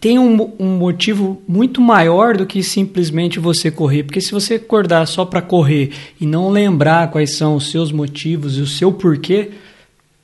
tem 0.00 0.20
um, 0.20 0.52
um 0.56 0.78
motivo 0.78 1.42
muito 1.48 1.80
maior 1.80 2.36
do 2.36 2.46
que 2.46 2.62
simplesmente 2.62 3.40
você 3.40 3.72
correr, 3.72 4.04
porque 4.04 4.20
se 4.20 4.30
você 4.30 4.54
acordar 4.54 5.04
só 5.06 5.24
para 5.24 5.42
correr 5.42 5.90
e 6.20 6.26
não 6.26 6.48
lembrar 6.48 7.10
quais 7.10 7.34
são 7.34 7.56
os 7.56 7.72
seus 7.72 7.90
motivos 7.90 8.56
e 8.56 8.60
o 8.60 8.66
seu 8.68 8.92
porquê, 8.92 9.50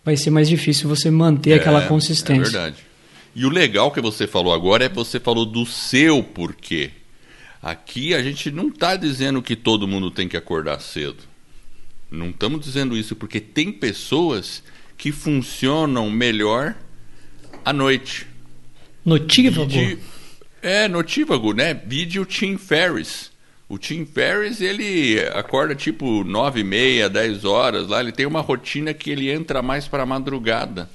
vai 0.09 0.17
ser 0.17 0.31
mais 0.31 0.49
difícil 0.49 0.89
você 0.89 1.11
manter 1.11 1.53
aquela 1.53 1.85
É, 1.85 1.87
consistência. 1.87 2.41
É 2.41 2.45
verdade. 2.51 2.77
E 3.37 3.45
o 3.45 3.51
legal 3.51 3.91
que 3.93 4.01
você 4.01 4.27
falou 4.27 4.53
agora 4.55 4.85
é 4.85 4.89
que 4.89 4.95
você 4.95 5.21
falou 5.21 5.45
do 5.45 5.67
seu 5.67 6.23
porquê. 6.23 6.91
Aqui 7.63 8.15
a 8.15 8.23
gente 8.23 8.51
não 8.51 8.69
está 8.69 8.97
dizendo 8.97 9.43
que 9.43 9.55
todo 9.55 9.87
mundo 9.87 10.11
tem 10.11 10.27
que 10.27 10.37
acordar 10.37 10.81
cedo. 10.81 11.19
Não 12.11 12.31
estamos 12.31 12.65
dizendo 12.65 12.97
isso 12.97 13.15
porque 13.15 13.39
tem 13.39 13.71
pessoas 13.71 14.63
que 14.97 15.13
funcionam 15.13 16.11
melhor 16.11 16.75
à 17.65 17.73
noite. 17.73 18.27
Notívago? 19.05 19.69
Vide- 19.69 19.99
É, 20.63 20.89
notívago, 20.89 21.53
né? 21.53 21.75
Vídeo 21.75 22.25
Tim 22.25 22.57
Ferriss. 22.57 23.31
O 23.69 23.77
Tim 23.77 24.07
Ferriss, 24.07 24.63
ele 24.63 25.21
acorda 25.35 25.75
tipo 25.75 26.25
nove 26.25 26.61
e 26.61 26.65
meia, 26.65 27.09
10 27.09 27.45
horas 27.45 27.89
lá. 27.89 28.01
Ele 28.01 28.13
tem 28.13 28.25
uma 28.25 28.41
rotina 28.41 28.95
que 28.95 29.11
ele 29.11 29.31
entra 29.31 29.61
mais 29.61 29.87
para 29.87 30.07
madrugada. 30.07 30.89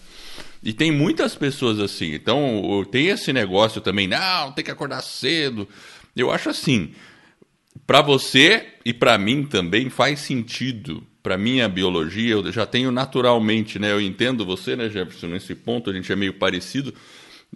E 0.64 0.74
tem 0.74 0.92
muitas 0.92 1.36
pessoas 1.36 1.80
assim. 1.80 2.14
Então, 2.14 2.84
tem 2.90 3.08
esse 3.08 3.32
negócio 3.32 3.80
também. 3.80 4.08
Não, 4.08 4.52
tem 4.54 4.66
que 4.66 4.72
acordar 4.72 5.04
cedo. 5.04 5.68
Eu 6.16 6.32
acho 6.32 6.50
assim, 6.50 6.94
para 7.86 8.02
você 8.02 8.68
e 8.84 8.94
para 8.94 9.18
mim 9.18 9.44
também 9.44 9.90
faz 9.90 10.22
sentido. 10.22 11.04
Para 11.22 11.38
minha 11.38 11.70
biologia, 11.70 12.34
eu 12.34 12.52
já 12.52 12.66
tenho 12.66 12.92
naturalmente, 12.92 13.78
né? 13.78 13.92
Eu 13.92 14.02
entendo 14.02 14.46
você, 14.46 14.76
né, 14.76 14.90
Jefferson, 14.90 15.28
nesse 15.28 15.54
ponto, 15.54 15.90
a 15.90 15.94
gente 15.94 16.12
é 16.12 16.16
meio 16.16 16.34
parecido. 16.34 16.94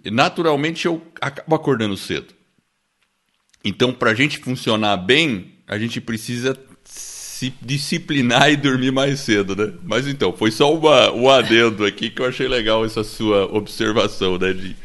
Naturalmente 0.04 0.86
eu 0.86 1.02
acabo 1.20 1.54
acordando 1.54 1.96
cedo. 1.96 2.37
Então, 3.64 3.92
para 3.92 4.10
a 4.10 4.14
gente 4.14 4.38
funcionar 4.38 4.96
bem, 4.96 5.52
a 5.66 5.78
gente 5.78 6.00
precisa 6.00 6.56
se 6.84 7.52
disciplinar 7.62 8.50
e 8.50 8.56
dormir 8.56 8.90
mais 8.90 9.20
cedo, 9.20 9.54
né? 9.54 9.72
Mas 9.84 10.06
então, 10.06 10.32
foi 10.32 10.50
só 10.50 10.74
uma, 10.74 11.12
um 11.12 11.28
adendo 11.28 11.84
aqui 11.84 12.10
que 12.10 12.20
eu 12.20 12.26
achei 12.26 12.48
legal 12.48 12.84
essa 12.84 13.04
sua 13.04 13.44
observação, 13.54 14.38
né? 14.38 14.52
De, 14.52 14.76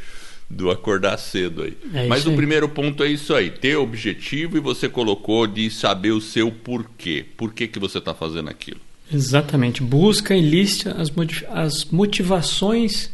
do 0.50 0.70
acordar 0.70 1.18
cedo 1.18 1.64
aí. 1.64 1.78
É 1.94 2.08
Mas 2.08 2.26
o 2.26 2.30
aí. 2.30 2.36
primeiro 2.36 2.70
ponto 2.70 3.04
é 3.04 3.08
isso 3.08 3.34
aí, 3.34 3.50
ter 3.50 3.76
objetivo 3.76 4.56
e 4.56 4.60
você 4.60 4.88
colocou 4.88 5.48
de 5.48 5.70
saber 5.72 6.12
o 6.12 6.22
seu 6.22 6.52
porquê. 6.52 7.26
Por 7.36 7.54
que, 7.54 7.68
que 7.68 7.80
você 7.80 7.98
está 7.98 8.14
fazendo 8.14 8.50
aquilo? 8.50 8.80
Exatamente. 9.12 9.82
Busca 9.82 10.36
e 10.36 10.42
liste 10.42 10.88
as, 10.90 11.12
as 11.50 11.86
motivações 11.86 13.10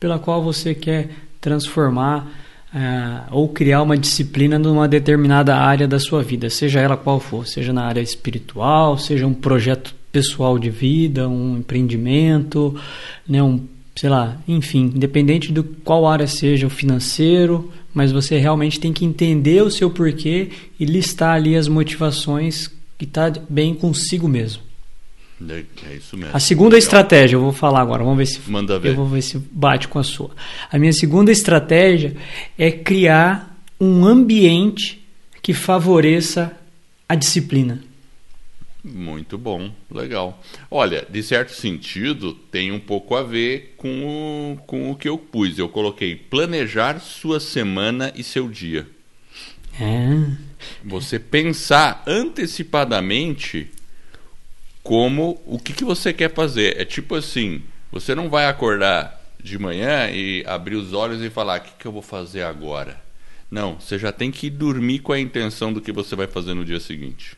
pela 0.00 0.18
qual 0.18 0.42
você 0.42 0.74
quer 0.74 1.10
transformar 1.40 2.26
ah, 2.74 3.26
ou 3.30 3.48
criar 3.48 3.82
uma 3.82 3.96
disciplina 3.96 4.58
numa 4.58 4.86
determinada 4.86 5.56
área 5.56 5.88
da 5.88 5.98
sua 5.98 6.22
vida, 6.22 6.50
seja 6.50 6.80
ela 6.80 6.96
qual 6.96 7.18
for, 7.18 7.46
seja 7.46 7.72
na 7.72 7.84
área 7.84 8.00
espiritual, 8.00 8.98
seja 8.98 9.26
um 9.26 9.34
projeto 9.34 9.94
pessoal 10.12 10.58
de 10.58 10.70
vida, 10.70 11.28
um 11.28 11.58
empreendimento, 11.58 12.78
né, 13.26 13.42
um, 13.42 13.60
sei 13.94 14.10
lá, 14.10 14.36
enfim, 14.46 14.92
independente 14.94 15.52
do 15.52 15.64
qual 15.64 16.06
área 16.06 16.26
seja, 16.26 16.66
o 16.66 16.70
financeiro, 16.70 17.70
mas 17.92 18.12
você 18.12 18.38
realmente 18.38 18.78
tem 18.78 18.92
que 18.92 19.04
entender 19.04 19.62
o 19.62 19.70
seu 19.70 19.90
porquê 19.90 20.50
e 20.78 20.84
listar 20.84 21.34
ali 21.34 21.56
as 21.56 21.68
motivações 21.68 22.70
que 22.98 23.04
está 23.04 23.32
bem 23.48 23.74
consigo 23.74 24.28
mesmo. 24.28 24.67
É, 25.48 25.64
é 25.90 25.94
isso 25.94 26.16
mesmo. 26.16 26.36
A 26.36 26.40
segunda 26.40 26.74
Legal. 26.74 26.78
estratégia, 26.78 27.36
eu 27.36 27.40
vou 27.40 27.52
falar 27.52 27.80
agora, 27.80 28.02
vamos 28.02 28.18
ver 28.18 28.26
se 28.26 28.40
Manda 28.50 28.78
ver. 28.78 28.90
eu 28.90 28.94
vou 28.96 29.06
ver 29.06 29.22
se 29.22 29.38
bate 29.38 29.86
com 29.86 29.98
a 29.98 30.02
sua. 30.02 30.30
A 30.70 30.78
minha 30.78 30.92
segunda 30.92 31.30
estratégia 31.30 32.16
é 32.56 32.70
criar 32.70 33.56
um 33.80 34.04
ambiente 34.04 35.04
que 35.40 35.54
favoreça 35.54 36.56
a 37.08 37.14
disciplina. 37.14 37.82
Muito 38.82 39.36
bom, 39.36 39.70
legal. 39.90 40.42
Olha, 40.70 41.06
de 41.08 41.22
certo 41.22 41.52
sentido, 41.52 42.32
tem 42.32 42.72
um 42.72 42.78
pouco 42.80 43.14
a 43.14 43.22
ver 43.22 43.74
com 43.76 44.54
o, 44.54 44.56
com 44.66 44.90
o 44.90 44.96
que 44.96 45.08
eu 45.08 45.18
pus. 45.18 45.58
Eu 45.58 45.68
coloquei 45.68 46.16
planejar 46.16 46.98
sua 47.00 47.38
semana 47.38 48.12
e 48.16 48.22
seu 48.22 48.48
dia. 48.48 48.86
É. 49.80 50.30
Você 50.84 51.18
pensar 51.18 52.02
antecipadamente 52.06 53.70
como 54.82 55.40
o 55.46 55.58
que, 55.58 55.72
que 55.72 55.84
você 55.84 56.12
quer 56.12 56.32
fazer. 56.32 56.80
É 56.80 56.84
tipo 56.84 57.14
assim, 57.14 57.62
você 57.90 58.14
não 58.14 58.28
vai 58.28 58.46
acordar 58.46 59.18
de 59.42 59.58
manhã 59.58 60.10
e 60.10 60.44
abrir 60.46 60.76
os 60.76 60.92
olhos 60.92 61.22
e 61.22 61.30
falar, 61.30 61.60
o 61.60 61.62
que, 61.62 61.72
que 61.78 61.86
eu 61.86 61.92
vou 61.92 62.02
fazer 62.02 62.42
agora? 62.42 63.00
Não, 63.50 63.80
você 63.80 63.98
já 63.98 64.12
tem 64.12 64.30
que 64.30 64.50
dormir 64.50 64.98
com 65.00 65.12
a 65.12 65.20
intenção 65.20 65.72
do 65.72 65.80
que 65.80 65.92
você 65.92 66.14
vai 66.14 66.26
fazer 66.26 66.54
no 66.54 66.64
dia 66.64 66.80
seguinte. 66.80 67.36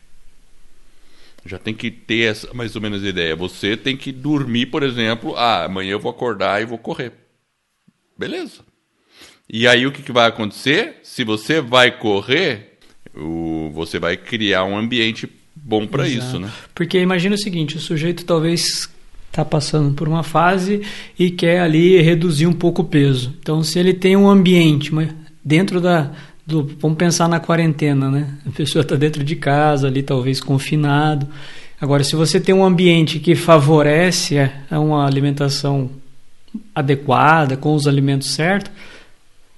Já 1.44 1.58
tem 1.58 1.72
que 1.72 1.90
ter 1.90 2.30
essa 2.30 2.52
mais 2.52 2.74
ou 2.74 2.82
menos 2.82 3.02
ideia. 3.02 3.34
Você 3.36 3.76
tem 3.76 3.96
que 3.96 4.12
dormir, 4.12 4.66
por 4.66 4.82
exemplo, 4.82 5.34
ah, 5.36 5.64
amanhã 5.64 5.92
eu 5.92 6.00
vou 6.00 6.10
acordar 6.10 6.60
e 6.60 6.66
vou 6.66 6.78
correr. 6.78 7.12
Beleza. 8.18 8.60
E 9.48 9.66
aí 9.66 9.86
o 9.86 9.92
que, 9.92 10.02
que 10.02 10.12
vai 10.12 10.28
acontecer? 10.28 11.00
Se 11.02 11.24
você 11.24 11.60
vai 11.60 11.96
correr, 11.96 12.78
o, 13.14 13.70
você 13.72 13.98
vai 13.98 14.16
criar 14.16 14.64
um 14.64 14.76
ambiente 14.76 15.26
bom 15.62 15.86
para 15.86 16.08
isso, 16.08 16.38
né? 16.38 16.50
Porque 16.74 16.98
imagina 16.98 17.34
o 17.34 17.38
seguinte, 17.38 17.76
o 17.76 17.80
sujeito 17.80 18.24
talvez 18.24 18.88
está 19.30 19.44
passando 19.44 19.94
por 19.94 20.08
uma 20.08 20.22
fase 20.22 20.82
e 21.18 21.30
quer 21.30 21.60
ali 21.60 22.00
reduzir 22.00 22.46
um 22.46 22.52
pouco 22.52 22.82
o 22.82 22.84
peso. 22.84 23.34
Então, 23.40 23.62
se 23.62 23.78
ele 23.78 23.94
tem 23.94 24.16
um 24.16 24.28
ambiente 24.28 24.90
dentro 25.44 25.80
da, 25.80 26.10
do, 26.44 26.68
vamos 26.80 26.98
pensar 26.98 27.28
na 27.28 27.38
quarentena, 27.38 28.10
né? 28.10 28.34
A 28.46 28.50
pessoa 28.50 28.82
está 28.82 28.96
dentro 28.96 29.22
de 29.22 29.36
casa, 29.36 29.86
ali 29.86 30.02
talvez 30.02 30.40
confinado. 30.40 31.28
Agora, 31.80 32.02
se 32.02 32.16
você 32.16 32.40
tem 32.40 32.54
um 32.54 32.64
ambiente 32.64 33.20
que 33.20 33.34
favorece 33.34 34.36
uma 34.70 35.06
alimentação 35.06 35.90
adequada, 36.74 37.56
com 37.56 37.74
os 37.74 37.86
alimentos 37.86 38.30
certos, 38.32 38.72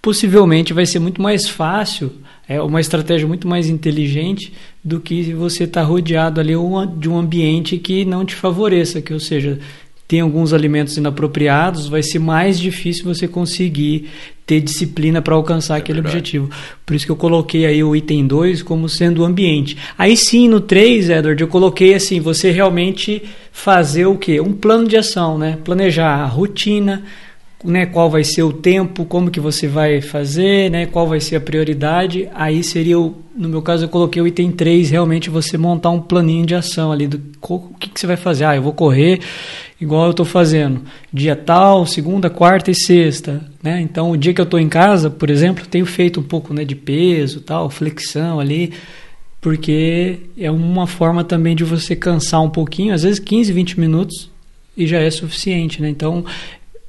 possivelmente 0.00 0.72
vai 0.72 0.84
ser 0.84 0.98
muito 0.98 1.22
mais 1.22 1.48
fácil, 1.48 2.12
é 2.48 2.60
uma 2.60 2.80
estratégia 2.80 3.26
muito 3.26 3.46
mais 3.46 3.68
inteligente 3.68 4.52
do 4.82 5.00
que 5.00 5.32
você 5.32 5.64
estar 5.64 5.82
tá 5.82 5.86
rodeado 5.86 6.40
ali 6.40 6.54
de 6.96 7.08
um 7.08 7.18
ambiente 7.18 7.78
que 7.78 8.04
não 8.04 8.24
te 8.24 8.34
favoreça, 8.34 9.00
que 9.00 9.12
ou 9.12 9.20
seja, 9.20 9.58
tem 10.12 10.20
alguns 10.20 10.52
alimentos 10.52 10.96
inapropriados, 10.98 11.88
vai 11.88 12.02
ser 12.02 12.18
mais 12.18 12.60
difícil 12.60 13.04
você 13.04 13.26
conseguir 13.26 14.10
ter 14.44 14.60
disciplina 14.60 15.22
para 15.22 15.34
alcançar 15.34 15.76
é 15.76 15.78
aquele 15.78 16.02
verdade. 16.02 16.18
objetivo. 16.18 16.50
Por 16.84 16.94
isso 16.94 17.06
que 17.06 17.12
eu 17.12 17.16
coloquei 17.16 17.64
aí 17.64 17.82
o 17.82 17.96
item 17.96 18.26
2 18.26 18.62
como 18.62 18.88
sendo 18.90 19.22
o 19.22 19.24
ambiente. 19.24 19.76
Aí 19.96 20.14
sim, 20.14 20.48
no 20.48 20.60
3, 20.60 21.08
Edward, 21.08 21.40
eu 21.40 21.48
coloquei 21.48 21.94
assim, 21.94 22.20
você 22.20 22.50
realmente 22.50 23.22
fazer 23.50 24.04
o 24.04 24.18
quê? 24.18 24.38
Um 24.38 24.52
plano 24.52 24.86
de 24.86 24.98
ação, 24.98 25.38
né? 25.38 25.58
Planejar 25.64 26.16
a 26.16 26.26
rotina, 26.26 27.04
né, 27.64 27.86
qual 27.86 28.10
vai 28.10 28.24
ser 28.24 28.42
o 28.42 28.52
tempo, 28.52 29.04
como 29.04 29.30
que 29.30 29.40
você 29.40 29.68
vai 29.68 30.00
fazer, 30.00 30.70
né, 30.70 30.86
qual 30.86 31.06
vai 31.06 31.20
ser 31.20 31.36
a 31.36 31.40
prioridade. 31.40 32.28
Aí 32.34 32.62
seria, 32.62 32.98
o, 32.98 33.14
no 33.36 33.48
meu 33.48 33.62
caso, 33.62 33.84
eu 33.84 33.88
coloquei 33.88 34.20
o 34.20 34.26
item 34.26 34.50
3, 34.50 34.90
realmente 34.90 35.30
você 35.30 35.56
montar 35.56 35.90
um 35.90 36.00
planinho 36.00 36.44
de 36.44 36.54
ação 36.54 36.90
ali, 36.90 37.06
do 37.06 37.20
o 37.48 37.74
que, 37.78 37.88
que 37.88 38.00
você 38.00 38.06
vai 38.06 38.16
fazer. 38.16 38.44
Ah, 38.44 38.56
eu 38.56 38.62
vou 38.62 38.72
correr 38.72 39.20
igual 39.82 40.04
eu 40.04 40.10
estou 40.12 40.24
fazendo, 40.24 40.82
dia 41.12 41.34
tal, 41.34 41.84
segunda, 41.84 42.30
quarta 42.30 42.70
e 42.70 42.74
sexta. 42.74 43.44
Né? 43.60 43.80
Então, 43.80 44.12
o 44.12 44.16
dia 44.16 44.32
que 44.32 44.40
eu 44.40 44.44
estou 44.44 44.60
em 44.60 44.68
casa, 44.68 45.10
por 45.10 45.28
exemplo, 45.28 45.66
tenho 45.66 45.84
feito 45.84 46.20
um 46.20 46.22
pouco 46.22 46.54
né, 46.54 46.64
de 46.64 46.76
peso, 46.76 47.40
tal, 47.40 47.68
flexão 47.68 48.38
ali, 48.38 48.72
porque 49.40 50.20
é 50.38 50.50
uma 50.50 50.86
forma 50.86 51.24
também 51.24 51.56
de 51.56 51.64
você 51.64 51.96
cansar 51.96 52.40
um 52.40 52.48
pouquinho, 52.48 52.94
às 52.94 53.02
vezes 53.02 53.18
15, 53.18 53.52
20 53.52 53.80
minutos, 53.80 54.30
e 54.76 54.86
já 54.86 55.00
é 55.00 55.10
suficiente. 55.10 55.82
Né? 55.82 55.88
Então, 55.88 56.24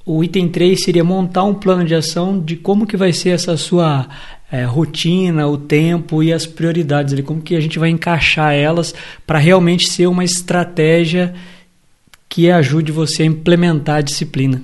o 0.06 0.24
item 0.24 0.50
3 0.50 0.84
seria 0.84 1.04
montar 1.04 1.44
um 1.44 1.54
plano 1.54 1.86
de 1.86 1.96
ação 1.96 2.40
de 2.40 2.56
como 2.56 2.86
que 2.86 2.98
vai 2.98 3.14
ser 3.14 3.30
essa 3.30 3.56
sua 3.56 4.08
é, 4.52 4.64
rotina, 4.66 5.48
o 5.48 5.58
tempo 5.58 6.22
e 6.22 6.34
as 6.34 6.46
prioridades, 6.46 7.14
ali, 7.14 7.24
como 7.24 7.42
que 7.42 7.56
a 7.56 7.62
gente 7.62 7.80
vai 7.80 7.90
encaixar 7.90 8.54
elas 8.54 8.94
para 9.26 9.40
realmente 9.40 9.90
ser 9.90 10.08
uma 10.08 10.24
estratégia 10.24 11.34
que 12.28 12.52
ajude 12.52 12.92
você 12.92 13.24
a 13.24 13.28
implementar 13.28 13.98
a 13.98 14.02
disciplina. 14.02 14.62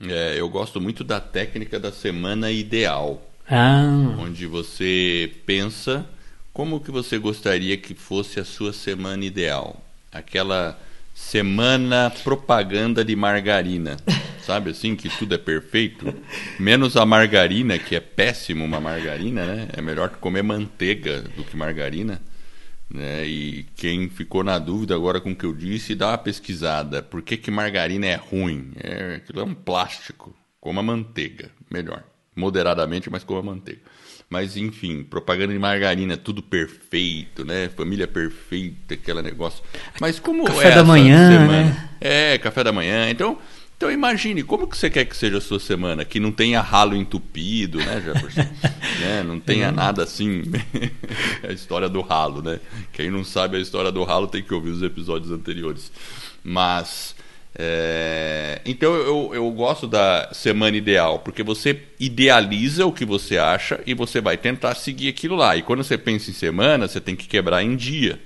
É, 0.00 0.34
eu 0.38 0.48
gosto 0.48 0.80
muito 0.80 1.04
da 1.04 1.20
técnica 1.20 1.78
da 1.78 1.92
semana 1.92 2.50
ideal, 2.50 3.22
ah. 3.48 4.16
onde 4.18 4.46
você 4.46 5.30
pensa 5.46 6.06
como 6.52 6.80
que 6.80 6.90
você 6.90 7.18
gostaria 7.18 7.76
que 7.76 7.94
fosse 7.94 8.38
a 8.38 8.44
sua 8.44 8.72
semana 8.72 9.24
ideal, 9.24 9.82
aquela 10.12 10.78
semana 11.14 12.10
propaganda 12.24 13.04
de 13.04 13.14
margarina. 13.14 13.96
Sabe 14.42 14.70
assim, 14.70 14.94
que 14.94 15.08
tudo 15.08 15.34
é 15.34 15.38
perfeito? 15.38 16.12
Menos 16.58 16.98
a 16.98 17.06
margarina, 17.06 17.78
que 17.78 17.94
é 17.94 18.00
péssimo 18.00 18.64
uma 18.64 18.78
margarina, 18.78 19.46
né? 19.46 19.68
É 19.72 19.80
melhor 19.80 20.10
comer 20.10 20.42
manteiga 20.42 21.22
do 21.22 21.44
que 21.44 21.56
margarina. 21.56 22.20
Né? 22.90 23.26
E 23.26 23.66
quem 23.74 24.10
ficou 24.10 24.44
na 24.44 24.58
dúvida 24.58 24.94
agora 24.94 25.20
com 25.20 25.32
o 25.32 25.36
que 25.36 25.46
eu 25.46 25.54
disse, 25.54 25.94
dá 25.94 26.08
uma 26.08 26.18
pesquisada. 26.18 27.02
Por 27.02 27.22
que, 27.22 27.38
que 27.38 27.50
margarina 27.50 28.06
é 28.06 28.16
ruim? 28.16 28.72
É, 28.76 29.14
aquilo 29.16 29.40
é 29.40 29.44
um 29.44 29.54
plástico. 29.54 30.36
Coma 30.60 30.82
manteiga, 30.82 31.50
melhor. 31.70 32.04
Moderadamente, 32.36 33.08
mas 33.08 33.24
coma 33.24 33.42
manteiga. 33.42 33.80
Mas 34.28 34.56
enfim, 34.56 35.04
propaganda 35.04 35.52
de 35.52 35.58
margarina, 35.58 36.16
tudo 36.16 36.42
perfeito, 36.42 37.44
né? 37.44 37.68
Família 37.68 38.08
perfeita, 38.08 38.94
aquele 38.94 39.22
negócio. 39.22 39.62
Mas 40.00 40.18
como 40.18 40.44
café 40.44 40.68
é 40.68 40.74
da 40.74 40.84
manhã, 40.84 41.30
semana? 41.30 41.64
né? 41.64 41.88
É, 42.00 42.38
café 42.38 42.64
da 42.64 42.72
manhã. 42.72 43.10
Então, 43.10 43.38
então 43.76 43.90
imagine, 43.90 44.42
como 44.42 44.66
que 44.66 44.76
você 44.76 44.88
quer 44.88 45.04
que 45.04 45.16
seja 45.16 45.38
a 45.38 45.40
sua 45.40 45.60
semana? 45.60 46.04
Que 46.04 46.18
não 46.18 46.32
tenha 46.32 46.60
ralo 46.60 46.96
entupido, 46.96 47.78
né, 47.78 48.00
Jefferson? 48.00 48.40
né? 49.00 49.22
Não 49.22 49.38
tenha 49.38 49.70
nada 49.70 50.02
assim. 50.02 50.42
a 51.46 51.52
história 51.52 51.88
do 51.88 52.00
ralo, 52.00 52.40
né? 52.40 52.60
Quem 52.92 53.10
não 53.10 53.22
sabe 53.22 53.56
a 53.56 53.60
história 53.60 53.92
do 53.92 54.02
ralo 54.04 54.26
tem 54.26 54.42
que 54.42 54.54
ouvir 54.54 54.70
os 54.70 54.82
episódios 54.82 55.30
anteriores. 55.30 55.92
Mas 56.42 57.14
é, 57.56 58.60
então 58.64 58.94
eu, 58.94 59.30
eu 59.32 59.50
gosto 59.50 59.86
da 59.86 60.30
semana 60.32 60.76
ideal, 60.76 61.20
porque 61.20 61.42
você 61.42 61.80
idealiza 62.00 62.84
o 62.84 62.92
que 62.92 63.04
você 63.04 63.38
acha 63.38 63.80
e 63.86 63.94
você 63.94 64.20
vai 64.20 64.36
tentar 64.36 64.74
seguir 64.74 65.08
aquilo 65.08 65.36
lá. 65.36 65.56
E 65.56 65.62
quando 65.62 65.84
você 65.84 65.96
pensa 65.96 66.30
em 66.30 66.34
semana, 66.34 66.88
você 66.88 67.00
tem 67.00 67.14
que 67.14 67.28
quebrar 67.28 67.62
em 67.62 67.76
dia. 67.76 68.20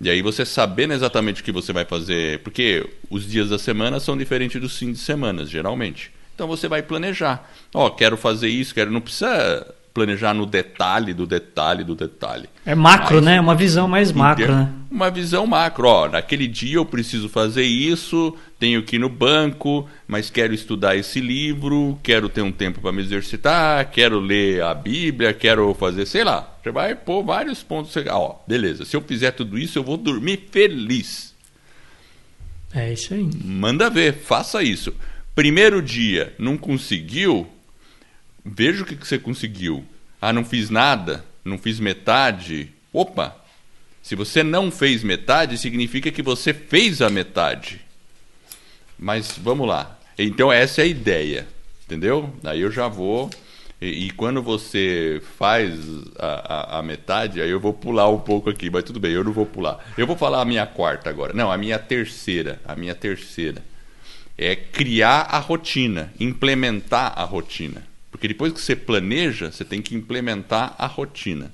E 0.00 0.10
aí 0.10 0.22
você 0.22 0.44
sabendo 0.44 0.94
exatamente 0.94 1.40
o 1.40 1.44
que 1.44 1.52
você 1.52 1.72
vai 1.72 1.84
fazer, 1.84 2.40
porque 2.40 2.86
os 3.10 3.28
dias 3.28 3.50
da 3.50 3.58
semana 3.58 4.00
são 4.00 4.16
diferentes 4.16 4.60
dos 4.60 4.78
fins 4.78 4.92
de 4.92 4.98
semana, 4.98 5.44
geralmente. 5.44 6.10
Então 6.34 6.46
você 6.46 6.68
vai 6.68 6.82
planejar. 6.82 7.50
Ó, 7.74 7.86
oh, 7.86 7.90
quero 7.90 8.16
fazer 8.16 8.48
isso, 8.48 8.74
quero. 8.74 8.90
Não 8.90 9.00
precisa 9.00 9.74
planejar 9.96 10.34
no 10.34 10.44
detalhe 10.44 11.14
do 11.14 11.26
detalhe 11.26 11.82
do 11.82 11.94
detalhe. 11.94 12.50
É 12.66 12.74
macro, 12.74 13.16
Mas, 13.16 13.24
né? 13.24 13.40
Uma 13.40 13.54
visão 13.54 13.88
mais 13.88 14.12
macro, 14.12 14.54
né? 14.54 14.70
Uma 14.90 15.10
visão 15.10 15.46
macro. 15.46 15.88
Ó, 15.88 16.06
naquele 16.06 16.46
dia 16.46 16.76
eu 16.76 16.84
preciso 16.84 17.30
fazer 17.30 17.62
isso, 17.62 18.36
tenho 18.58 18.82
que 18.82 18.96
ir 18.96 18.98
no 18.98 19.08
banco, 19.08 19.88
mas 20.06 20.28
quero 20.28 20.52
estudar 20.52 20.96
esse 20.96 21.18
livro, 21.18 21.98
quero 22.02 22.28
ter 22.28 22.42
um 22.42 22.52
tempo 22.52 22.78
para 22.78 22.92
me 22.92 23.00
exercitar, 23.00 23.90
quero 23.90 24.20
ler 24.20 24.62
a 24.62 24.74
Bíblia, 24.74 25.32
quero 25.32 25.72
fazer, 25.72 26.04
sei 26.04 26.24
lá. 26.24 26.58
Você 26.62 26.70
vai 26.70 26.94
pôr 26.94 27.24
vários 27.24 27.62
pontos. 27.62 27.94
Ó, 28.10 28.44
beleza. 28.46 28.84
Se 28.84 28.94
eu 28.94 29.00
fizer 29.00 29.30
tudo 29.30 29.58
isso, 29.58 29.78
eu 29.78 29.82
vou 29.82 29.96
dormir 29.96 30.46
feliz. 30.50 31.34
É 32.74 32.92
isso 32.92 33.14
aí. 33.14 33.30
Manda 33.42 33.88
ver, 33.88 34.12
faça 34.12 34.62
isso. 34.62 34.92
Primeiro 35.34 35.80
dia, 35.80 36.34
não 36.38 36.58
conseguiu? 36.58 37.46
Veja 38.48 38.84
o 38.84 38.86
que, 38.86 38.94
você 38.94 39.18
conseguiu. 39.18 39.84
Ah, 40.20 40.32
não 40.32 40.44
fiz 40.44 40.70
nada, 40.70 41.24
não 41.44 41.58
fiz 41.58 41.80
metade. 41.80 42.70
Opa! 42.92 43.36
Se 44.00 44.14
você 44.14 44.44
não 44.44 44.70
fez 44.70 45.02
metade, 45.02 45.58
significa 45.58 46.12
que 46.12 46.22
você 46.22 46.54
fez 46.54 47.02
a 47.02 47.10
metade. 47.10 47.80
Mas 48.96 49.36
vamos 49.36 49.66
lá. 49.66 49.98
Então 50.16 50.52
essa 50.52 50.80
é 50.80 50.84
a 50.84 50.86
ideia, 50.86 51.48
entendeu? 51.84 52.32
Aí 52.44 52.60
eu 52.60 52.70
já 52.70 52.86
vou. 52.86 53.28
E, 53.82 54.06
e 54.06 54.10
quando 54.12 54.40
você 54.40 55.20
faz 55.36 55.74
a, 56.16 56.76
a, 56.76 56.78
a, 56.78 56.82
metade, 56.84 57.40
aí 57.40 57.50
eu 57.50 57.58
vou 57.58 57.74
pular 57.74 58.08
um 58.08 58.20
pouco 58.20 58.48
aqui, 58.48 58.70
mas 58.70 58.84
tudo 58.84 59.00
bem, 59.00 59.10
eu 59.10 59.24
não 59.24 59.32
vou 59.32 59.44
pular. 59.44 59.84
Eu 59.98 60.06
vou 60.06 60.16
falar 60.16 60.40
a 60.40 60.44
minha 60.44 60.66
quarta 60.66 61.10
agora. 61.10 61.32
Não, 61.32 61.50
a 61.50 61.58
minha 61.58 61.80
terceira. 61.80 62.60
A 62.64 62.76
minha 62.76 62.94
terceira. 62.94 63.60
É 64.38 64.54
criar 64.54 65.22
a 65.22 65.40
rotina, 65.40 66.12
implementar 66.20 67.12
a 67.16 67.24
rotina. 67.24 67.95
Porque 68.16 68.28
depois 68.28 68.50
que 68.50 68.62
você 68.62 68.74
planeja, 68.74 69.52
você 69.52 69.62
tem 69.62 69.82
que 69.82 69.94
implementar 69.94 70.74
a 70.78 70.86
rotina. 70.86 71.52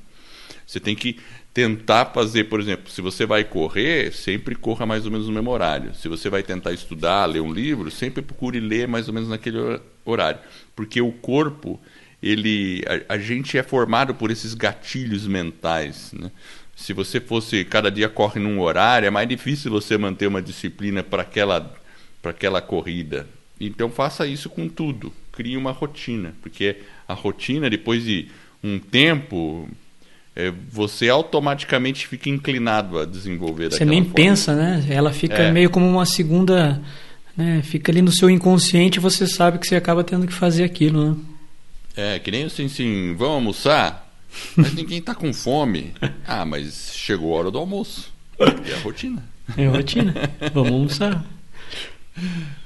Você 0.64 0.79
tem 0.79 0.94
que 0.94 1.18
tentar 1.53 2.07
fazer, 2.14 2.44
por 2.44 2.61
exemplo, 2.61 2.88
se 2.88 3.03
você 3.03 3.27
vai 3.27 3.42
correr, 3.42 4.12
sempre 4.12 4.55
corra 4.55 4.87
mais 4.87 5.05
ou 5.05 5.11
menos 5.11 5.27
no 5.27 5.33
mesmo 5.33 5.51
horário. 5.51 5.92
Se 5.92 6.07
você 6.07 6.31
vai 6.31 6.40
tentar 6.40 6.72
estudar, 6.72 7.27
ler 7.27 7.40
um 7.40 7.53
livro, 7.53 7.90
sempre 7.90 8.22
procure 8.22 8.61
ler 8.61 8.87
mais 8.87 9.09
ou 9.09 9.14
menos 9.14 9.29
naquele 9.29 9.59
horário. 10.05 10.38
Porque 10.77 11.01
o 11.01 11.11
corpo, 11.11 11.81
ele, 12.22 12.85
a, 13.09 13.14
a 13.14 13.18
gente 13.18 13.59
é 13.59 13.62
formado 13.64 14.14
por 14.14 14.31
esses 14.31 14.55
gatilhos 14.55 15.27
mentais. 15.27 16.12
Né? 16.12 16.31
Se 16.77 16.92
você 16.92 17.20
fosse, 17.20 17.64
cada 17.64 17.90
dia 17.90 18.09
corre 18.09 18.38
num 18.38 18.61
horário, 18.61 19.09
é 19.09 19.11
mais 19.11 19.29
difícil 19.29 19.68
você 19.68 19.98
manter 19.98 20.29
uma 20.29 20.40
disciplina 20.40 21.03
para 21.03 21.22
aquela, 21.22 21.75
aquela 22.22 22.62
corrida. 22.62 23.27
Então 23.66 23.90
faça 23.90 24.27
isso 24.27 24.48
com 24.48 24.68
tudo 24.68 25.12
crie 25.33 25.57
uma 25.57 25.72
rotina, 25.72 26.35
porque 26.42 26.77
a 27.09 27.14
rotina, 27.14 27.68
depois 27.68 28.05
de 28.05 28.29
um 28.62 28.79
tempo, 28.79 29.68
é, 30.37 30.53
você 30.70 31.09
automaticamente 31.09 32.07
fica 32.07 32.29
inclinado 32.29 32.98
a 32.98 33.05
desenvolver 33.05 33.72
Você 33.72 33.85
nem 33.85 34.03
forma. 34.03 34.14
pensa, 34.14 34.55
né? 34.55 34.87
Ela 34.88 35.12
fica 35.12 35.42
é. 35.42 35.51
meio 35.51 35.70
como 35.70 35.88
uma 35.88 36.07
segunda. 36.07 36.81
Né? 37.37 37.62
Fica 37.62 37.90
ali 37.90 38.03
no 38.03 38.12
seu 38.12 38.29
inconsciente 38.29 38.98
e 38.98 39.01
você 39.01 39.27
sabe 39.27 39.59
que 39.59 39.66
você 39.66 39.75
acaba 39.75 40.05
tendo 40.05 40.27
que 40.27 40.35
fazer 40.35 40.64
aquilo, 40.64 41.11
né? 41.11 41.16
É, 41.96 42.18
que 42.18 42.31
nem 42.31 42.44
assim, 42.44 42.66
assim 42.66 43.14
vamos 43.16 43.35
almoçar? 43.35 44.12
Mas 44.57 44.75
ninguém 44.75 44.98
está 44.98 45.14
com 45.14 45.33
fome. 45.33 45.92
Ah, 46.27 46.44
mas 46.44 46.92
chegou 46.94 47.35
a 47.35 47.38
hora 47.38 47.51
do 47.51 47.59
almoço. 47.59 48.12
É 48.38 48.75
a 48.75 48.79
rotina. 48.81 49.22
É 49.57 49.66
a 49.66 49.70
rotina. 49.70 50.14
Vamos 50.55 50.72
almoçar. 50.72 51.25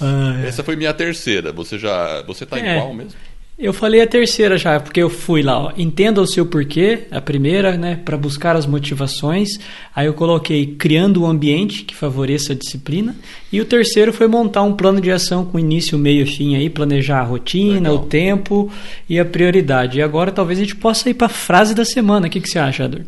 Ah, 0.00 0.40
é. 0.42 0.48
Essa 0.48 0.62
foi 0.62 0.76
minha 0.76 0.94
terceira. 0.94 1.52
Você 1.52 1.78
já. 1.78 2.22
Você 2.22 2.46
tá 2.46 2.58
é. 2.58 2.76
em 2.76 2.80
qual 2.80 2.94
mesmo? 2.94 3.12
Eu 3.58 3.72
falei 3.72 4.00
a 4.00 4.06
terceira 4.06 4.56
já, 4.56 4.78
porque 4.78 5.02
eu 5.02 5.10
fui 5.10 5.42
lá, 5.42 5.58
ó, 5.58 5.72
entenda 5.76 6.22
o 6.22 6.26
seu 6.28 6.46
porquê, 6.46 7.08
a 7.10 7.20
primeira, 7.20 7.76
né, 7.76 8.00
para 8.04 8.16
buscar 8.16 8.54
as 8.54 8.66
motivações. 8.66 9.48
Aí 9.92 10.06
eu 10.06 10.14
coloquei 10.14 10.76
criando 10.76 11.24
um 11.24 11.26
ambiente 11.26 11.82
que 11.82 11.92
favoreça 11.92 12.52
a 12.52 12.56
disciplina. 12.56 13.16
E 13.50 13.60
o 13.60 13.64
terceiro 13.64 14.12
foi 14.12 14.28
montar 14.28 14.62
um 14.62 14.76
plano 14.76 15.00
de 15.00 15.10
ação 15.10 15.44
com 15.44 15.58
início, 15.58 15.98
meio 15.98 16.22
e 16.22 16.26
fim 16.26 16.54
aí, 16.54 16.70
planejar 16.70 17.18
a 17.18 17.24
rotina, 17.24 17.90
Legal. 17.90 17.96
o 17.96 18.06
tempo 18.06 18.72
e 19.08 19.18
a 19.18 19.24
prioridade. 19.24 19.98
E 19.98 20.02
agora 20.02 20.30
talvez 20.30 20.60
a 20.60 20.62
gente 20.62 20.76
possa 20.76 21.10
ir 21.10 21.14
para 21.14 21.26
a 21.26 21.30
frase 21.30 21.74
da 21.74 21.84
semana. 21.84 22.28
O 22.28 22.30
que, 22.30 22.40
que 22.40 22.48
você 22.48 22.60
acha, 22.60 22.84
Ador? 22.84 23.02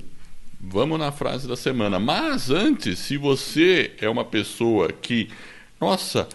Vamos 0.61 0.99
na 0.99 1.13
frase 1.13 1.47
da 1.47 1.57
semana. 1.57 2.01
Mas 2.01 2.51
antes, 2.51 2.99
se 2.99 3.17
você 3.17 3.93
é 4.01 4.09
uma 4.09 4.25
pessoa 4.25 4.89
que, 4.91 5.29
nossa, 5.81 6.29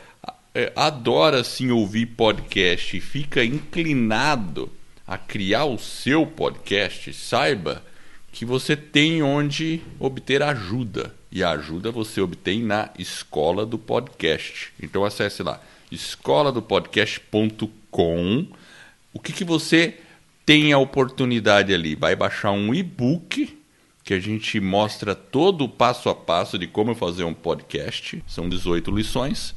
é, 0.56 0.72
adora 0.74 1.44
sim 1.44 1.70
ouvir 1.70 2.06
podcast 2.06 2.96
e 2.96 3.02
fica 3.02 3.44
inclinado 3.44 4.72
a 5.06 5.18
criar 5.18 5.66
o 5.66 5.78
seu 5.78 6.26
podcast, 6.26 7.14
saiba 7.14 7.84
que 8.32 8.46
você 8.46 8.78
tem 8.78 9.22
onde 9.22 9.82
obter 10.00 10.42
ajuda. 10.42 11.14
E 11.30 11.44
a 11.44 11.52
ajuda 11.52 11.92
você 11.92 12.22
obtém 12.22 12.64
na 12.64 12.90
Escola 12.98 13.66
do 13.66 13.78
Podcast. 13.78 14.72
Então 14.82 15.04
acesse 15.04 15.44
lá, 15.44 15.62
escoladopodcast.com. 15.92 18.48
O 19.14 19.20
que, 19.20 19.34
que 19.34 19.44
você 19.44 19.98
tem 20.46 20.72
a 20.72 20.78
oportunidade 20.78 21.74
ali? 21.74 21.96
Vai 21.96 22.16
baixar 22.16 22.52
um 22.52 22.74
e-book 22.74 23.60
que 24.06 24.14
a 24.14 24.20
gente 24.20 24.62
mostra 24.62 25.14
todo 25.14 25.66
o 25.66 25.70
passo 25.70 26.08
a 26.08 26.16
passo 26.16 26.58
de 26.58 26.68
como 26.68 26.96
fazer 26.96 27.26
um 27.26 27.34
podcast. 27.34 28.24
São 28.26 28.48
18 28.48 28.90
lições 28.92 29.54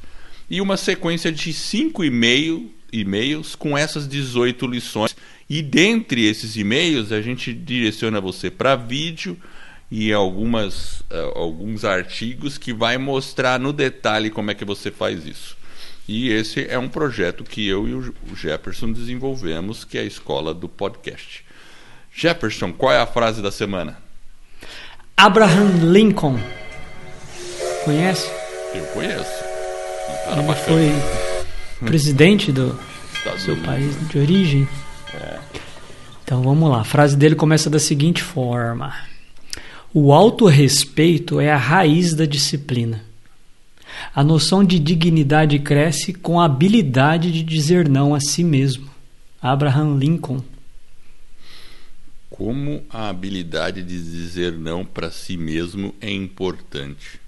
e 0.49 0.61
uma 0.61 0.77
sequência 0.77 1.31
de 1.31 1.53
cinco 1.53 2.03
e-mail, 2.03 2.71
e-mails 2.91 3.55
com 3.55 3.77
essas 3.77 4.07
18 4.07 4.65
lições. 4.67 5.15
E 5.49 5.61
dentre 5.61 6.25
esses 6.25 6.55
e-mails, 6.55 7.11
a 7.11 7.21
gente 7.21 7.53
direciona 7.53 8.19
você 8.19 8.49
para 8.49 8.75
vídeo 8.75 9.37
e 9.91 10.13
algumas, 10.13 11.01
uh, 11.01 11.31
alguns 11.35 11.83
artigos 11.83 12.57
que 12.57 12.73
vai 12.73 12.97
mostrar 12.97 13.59
no 13.59 13.73
detalhe 13.73 14.29
como 14.29 14.51
é 14.51 14.55
que 14.55 14.65
você 14.65 14.91
faz 14.91 15.25
isso. 15.25 15.57
E 16.07 16.29
esse 16.29 16.65
é 16.67 16.77
um 16.77 16.89
projeto 16.89 17.43
que 17.43 17.67
eu 17.67 17.87
e 17.87 17.93
o 17.93 18.35
Jefferson 18.35 18.91
desenvolvemos, 18.91 19.83
que 19.83 19.97
é 19.97 20.01
a 20.01 20.05
escola 20.05 20.53
do 20.53 20.67
podcast. 20.67 21.45
Jefferson, 22.11 22.73
qual 22.73 22.91
é 22.91 22.99
a 22.99 23.05
frase 23.05 23.41
da 23.41 23.51
semana? 23.51 23.97
Abraham 25.15 25.91
Lincoln. 25.91 26.39
Conhece? 27.85 28.29
Eu 28.73 28.85
conheço. 28.87 29.48
Ele 30.33 30.47
bacana. 30.47 30.55
foi 30.55 30.91
presidente 31.85 32.51
do 32.51 32.77
seu 33.37 33.57
país 33.57 33.95
de 34.09 34.17
origem. 34.17 34.67
É. 35.13 35.39
Então 36.23 36.41
vamos 36.43 36.69
lá. 36.69 36.81
A 36.81 36.83
frase 36.83 37.17
dele 37.17 37.35
começa 37.35 37.69
da 37.69 37.79
seguinte 37.79 38.21
forma: 38.21 38.93
O 39.93 40.13
autorrespeito 40.13 41.39
é 41.39 41.51
a 41.51 41.57
raiz 41.57 42.13
da 42.13 42.25
disciplina. 42.25 43.03
A 44.13 44.23
noção 44.23 44.63
de 44.63 44.79
dignidade 44.79 45.59
cresce 45.59 46.13
com 46.13 46.39
a 46.39 46.45
habilidade 46.45 47.31
de 47.31 47.43
dizer 47.43 47.89
não 47.89 48.15
a 48.15 48.19
si 48.19 48.43
mesmo. 48.43 48.89
Abraham 49.41 49.97
Lincoln. 49.97 50.41
Como 52.29 52.83
a 52.89 53.09
habilidade 53.09 53.83
de 53.83 54.01
dizer 54.01 54.53
não 54.53 54.85
para 54.85 55.11
si 55.11 55.35
mesmo 55.35 55.93
é 55.99 56.11
importante 56.11 57.19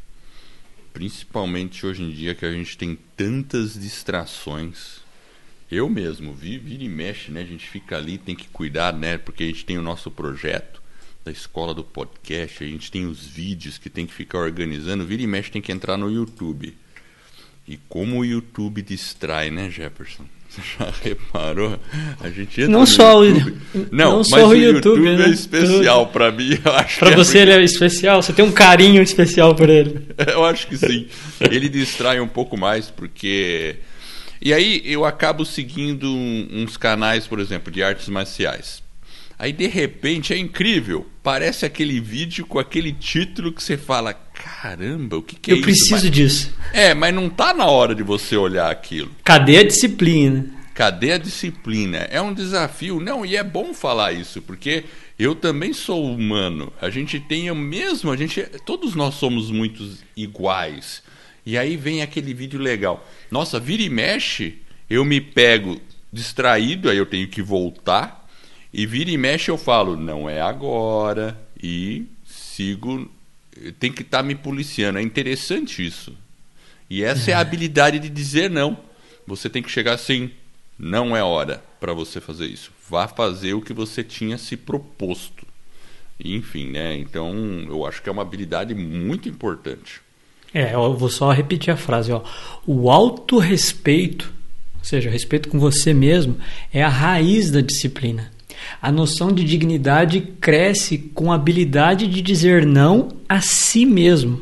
principalmente 0.94 1.86
hoje 1.86 2.04
em 2.04 2.12
dia 2.12 2.36
que 2.36 2.46
a 2.46 2.52
gente 2.52 2.78
tem 2.78 2.98
tantas 3.16 3.74
distrações. 3.74 5.02
Eu 5.70 5.90
mesmo, 5.90 6.34
vira 6.34 6.84
e 6.84 6.90
mexe, 6.90 7.32
né? 7.32 7.42
A 7.42 7.46
gente 7.46 7.68
fica 7.68 7.98
ali, 7.98 8.18
tem 8.18 8.36
que 8.36 8.50
cuidar, 8.50 8.94
né? 8.94 9.18
Porque 9.18 9.44
a 9.44 9.48
gente 9.48 9.66
tem 9.66 9.78
o 9.78 9.82
nosso 9.82 10.12
projeto 10.12 10.82
da 11.24 11.32
escola 11.32 11.74
do 11.74 11.84
podcast, 11.84 12.64
a 12.64 12.68
gente 12.68 12.92
tem 12.92 13.06
os 13.06 13.26
vídeos 13.26 13.78
que 13.78 13.90
tem 13.90 14.06
que 14.06 14.14
ficar 14.14 14.40
organizando, 14.40 15.06
vira 15.06 15.22
e 15.22 15.28
mexe 15.28 15.52
tem 15.52 15.62
que 15.62 15.72
entrar 15.72 15.98
no 15.98 16.12
YouTube. 16.12 16.76
E 17.68 17.78
como 17.88 18.20
o 18.20 18.26
YouTube 18.26 18.82
distrai, 18.82 19.50
né, 19.50 19.70
Jefferson? 19.70 20.26
Você 20.52 20.62
já 20.78 20.92
reparou? 21.02 21.80
A 22.20 22.30
gente 22.30 22.60
entra 22.60 22.74
não 22.74 22.86
só 22.86 23.24
YouTube. 23.24 23.62
O, 23.74 23.88
não, 23.90 24.18
não 24.18 24.24
só 24.24 24.48
o 24.50 24.54
YouTube, 24.54 24.98
YouTube 24.98 25.18
né? 25.18 25.26
é 25.28 25.30
especial 25.30 26.08
para 26.08 26.30
mim. 26.30 26.58
Para 27.00 27.16
você 27.16 27.38
é... 27.38 27.42
ele 27.44 27.52
é 27.54 27.64
especial? 27.64 28.22
Você 28.22 28.34
tem 28.34 28.44
um 28.44 28.52
carinho 28.52 29.02
especial 29.02 29.56
por 29.56 29.70
ele? 29.70 30.08
Eu 30.28 30.44
acho 30.44 30.68
que 30.68 30.78
sim. 30.78 31.08
Ele 31.40 31.70
distrai 31.70 32.20
um 32.20 32.28
pouco 32.28 32.58
mais 32.58 32.90
porque 32.90 33.78
e 34.42 34.54
aí 34.54 34.82
eu 34.84 35.06
acabo 35.06 35.46
seguindo 35.46 36.12
uns 36.12 36.76
canais, 36.76 37.28
por 37.28 37.40
exemplo, 37.40 37.72
de 37.72 37.84
artes 37.84 38.10
marciais. 38.10 38.82
Aí 39.38 39.54
de 39.54 39.68
repente 39.68 40.34
é 40.34 40.38
incrível, 40.38 41.08
parece 41.22 41.66
aquele 41.66 42.00
vídeo 42.00 42.46
com 42.46 42.58
aquele 42.58 42.92
título 42.92 43.54
que 43.54 43.62
você 43.62 43.78
fala, 43.78 44.14
caramba, 44.44 45.18
o 45.18 45.22
que, 45.22 45.36
que 45.36 45.52
é 45.52 45.54
eu 45.54 45.58
isso? 45.58 45.70
Eu 45.70 45.74
preciso 45.74 46.06
mas, 46.06 46.12
disso. 46.12 46.56
É, 46.74 46.94
mas 46.94 47.14
não 47.14 47.30
tá 47.30 47.54
na 47.54 47.66
hora 47.66 47.94
de 47.94 48.04
você 48.04 48.36
olhar 48.36 48.70
aquilo. 48.72 49.12
Cadê 49.24 49.58
a 49.58 49.64
disciplina? 49.64 50.46
Cadê 50.74 51.14
a 51.14 51.18
disciplina? 51.18 51.98
É 52.10 52.22
um 52.22 52.34
desafio, 52.34 53.00
não, 53.00 53.26
e 53.26 53.36
é 53.36 53.44
bom 53.44 53.74
falar 53.74 54.14
isso, 54.14 54.42
porque 54.42 54.86
eu 55.20 55.36
também 55.36 55.74
sou 55.74 56.12
humano. 56.12 56.72
A 56.82 56.90
gente 56.90 57.20
tem 57.20 57.52
o 57.52 57.56
mesmo, 57.56 58.12
a 58.12 58.18
gente, 58.18 58.42
todos 58.66 58.96
nós 58.96 59.16
somos 59.16 59.52
muito 59.52 59.88
iguais. 60.16 61.04
E 61.46 61.58
aí 61.58 61.76
vem 61.76 62.02
aquele 62.02 62.34
vídeo 62.34 62.60
legal. 62.60 63.06
Nossa, 63.30 63.60
vira 63.60 63.82
e 63.82 63.90
mexe, 63.90 64.60
eu 64.90 65.04
me 65.04 65.20
pego 65.20 65.80
distraído, 66.12 66.90
aí 66.90 66.98
eu 66.98 67.06
tenho 67.06 67.28
que 67.28 67.42
voltar 67.42 68.22
e 68.74 68.86
vira 68.86 69.12
e 69.12 69.18
mexe 69.18 69.52
eu 69.52 69.58
falo, 69.58 69.98
não 69.98 70.30
é 70.30 70.42
agora. 70.42 71.38
E 71.62 72.06
sigo. 72.26 73.10
Tem 73.80 73.91
que 73.91 74.02
estar 74.02 74.19
tá 74.19 74.24
me 74.24 74.36
policiando. 74.36 75.00
É 75.00 75.02
interessante 75.02 75.86
isso. 75.86 76.15
E 76.89 77.04
essa 77.04 77.32
é. 77.32 77.34
a 77.34 77.39
habilidade 77.39 78.00
de 78.00 78.10
dizer 78.10 78.50
não. 78.50 78.78
Você 79.26 79.50
tem 79.50 79.63
que 79.63 79.71
chegar 79.71 79.93
assim, 79.93 80.32
não 80.78 81.15
é 81.15 81.24
hora 81.24 81.63
para 81.80 81.93
você 81.93 82.19
fazer 82.19 82.47
isso. 82.47 82.71
Vá 82.89 83.08
fazer 83.08 83.54
o 83.54 83.62
que 83.62 83.74
você 83.74 84.04
tinha 84.04 84.38
se 84.38 84.58
proposto. 84.58 85.45
Enfim, 86.24 86.69
né? 86.69 86.97
Então, 86.97 87.34
eu 87.67 87.86
acho 87.86 88.02
que 88.02 88.10
é 88.10 88.12
uma 88.12 88.21
habilidade 88.21 88.74
muito 88.76 89.30
importante. 89.30 90.02
É, 90.54 90.74
eu 90.74 90.95
vou 90.95 91.10
só 91.10 91.32
repetir 91.32 91.74
a 91.74 91.78
frase, 91.78 92.12
ó. 92.12 92.24
O 92.65 92.91
autorrespeito, 92.91 94.34
ou 94.78 94.84
seja, 94.84 95.10
respeito 95.10 95.50
com 95.50 95.60
você 95.60 95.93
mesmo, 95.93 96.38
é 96.74 96.84
a 96.84 96.89
raiz 96.89 97.50
da 97.50 97.62
disciplina. 97.62 98.31
A 98.82 98.91
noção 98.91 99.32
de 99.32 99.43
dignidade 99.43 100.21
cresce 100.39 100.97
com 100.97 101.32
a 101.32 101.36
habilidade 101.36 102.08
de 102.08 102.21
dizer 102.21 102.65
não 102.65 103.10
a 103.28 103.41
si 103.41 103.86
mesmo. 103.86 104.41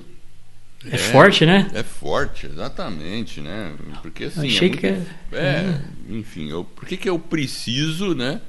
É, 0.86 0.96
é 0.96 0.98
forte, 0.98 1.46
né? 1.46 1.70
É 1.74 1.84
forte, 1.84 2.46
exatamente, 2.46 3.42
né? 3.42 3.74
Porque 4.02 4.26
assim. 4.26 4.48
Achei 4.48 4.68
é 4.68 4.72
muito, 4.72 4.80
que 4.80 4.88
é. 4.88 5.06
é 5.34 5.82
enfim, 6.10 6.50
eu, 6.50 6.64
por 6.64 6.86
que, 6.86 6.96
que 6.96 7.10
eu 7.10 7.20
preciso, 7.20 8.16
né? 8.16 8.42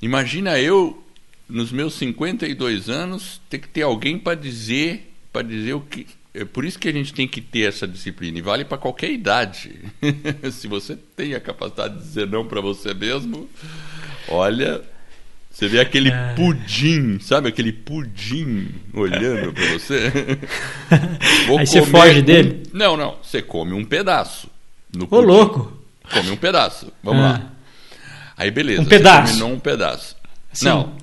Imagina 0.00 0.58
eu, 0.58 1.02
nos 1.48 1.72
meus 1.72 1.94
52 1.94 2.90
anos, 2.90 3.40
ter 3.48 3.58
que 3.58 3.68
ter 3.68 3.82
alguém 3.82 4.18
para 4.18 4.34
dizer, 4.34 5.12
para 5.32 5.42
dizer 5.42 5.74
o 5.74 5.80
que. 5.80 6.06
É 6.34 6.44
por 6.44 6.64
isso 6.64 6.78
que 6.78 6.88
a 6.88 6.92
gente 6.92 7.12
tem 7.12 7.28
que 7.28 7.40
ter 7.40 7.68
essa 7.68 7.86
disciplina 7.86 8.38
e 8.38 8.42
vale 8.42 8.64
para 8.64 8.78
qualquer 8.78 9.10
idade. 9.10 9.80
Se 10.50 10.66
você 10.66 10.96
tem 10.96 11.34
a 11.34 11.40
capacidade 11.40 11.94
de 11.94 12.00
dizer 12.00 12.26
não 12.26 12.46
para 12.46 12.60
você 12.60 12.94
mesmo, 12.94 13.48
olha, 14.28 14.82
você 15.52 15.68
vê 15.68 15.80
aquele 15.80 16.10
é... 16.10 16.34
pudim, 16.34 17.20
sabe? 17.20 17.48
Aquele 17.48 17.72
pudim 17.72 18.74
olhando 18.94 19.52
pra 19.52 19.72
você. 19.74 20.10
Aí 21.58 21.66
você 21.66 21.82
foge 21.82 22.22
dele? 22.22 22.62
Não, 22.72 22.96
não. 22.96 23.18
Você 23.22 23.42
come 23.42 23.74
um 23.74 23.84
pedaço. 23.84 24.48
No 24.96 25.06
Ô, 25.10 25.20
louco! 25.20 25.80
Come 26.10 26.30
um 26.30 26.36
pedaço. 26.36 26.90
Vamos 27.02 27.22
ah. 27.22 27.28
lá. 27.28 27.52
Aí, 28.36 28.50
beleza. 28.50 28.82
Um 28.82 28.86
pedaço. 28.86 29.34
Você 29.34 29.44
um 29.44 29.58
pedaço. 29.58 30.16
Sim. 30.52 30.64
Não. 30.64 30.96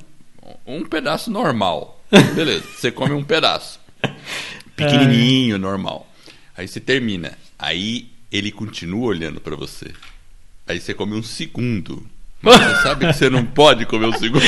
Um 0.66 0.84
pedaço 0.84 1.30
normal. 1.32 2.04
Beleza. 2.36 2.66
Você 2.76 2.92
come 2.92 3.14
um 3.14 3.24
pedaço. 3.24 3.80
Pequenininho, 4.76 5.58
normal. 5.58 6.08
Aí 6.58 6.68
você 6.68 6.80
termina. 6.80 7.38
Aí 7.58 8.10
ele 8.32 8.52
continua 8.52 9.08
olhando 9.08 9.40
para 9.40 9.56
você. 9.56 9.92
Aí 10.68 10.80
você 10.80 10.94
come 10.94 11.16
um 11.16 11.24
segundo. 11.24 12.06
Você 12.42 12.82
sabe 12.84 13.08
que 13.08 13.14
você 13.14 13.30
não 13.30 13.46
pode 13.46 13.86
comer 13.86 14.08
o 14.08 14.18
segundo. 14.18 14.42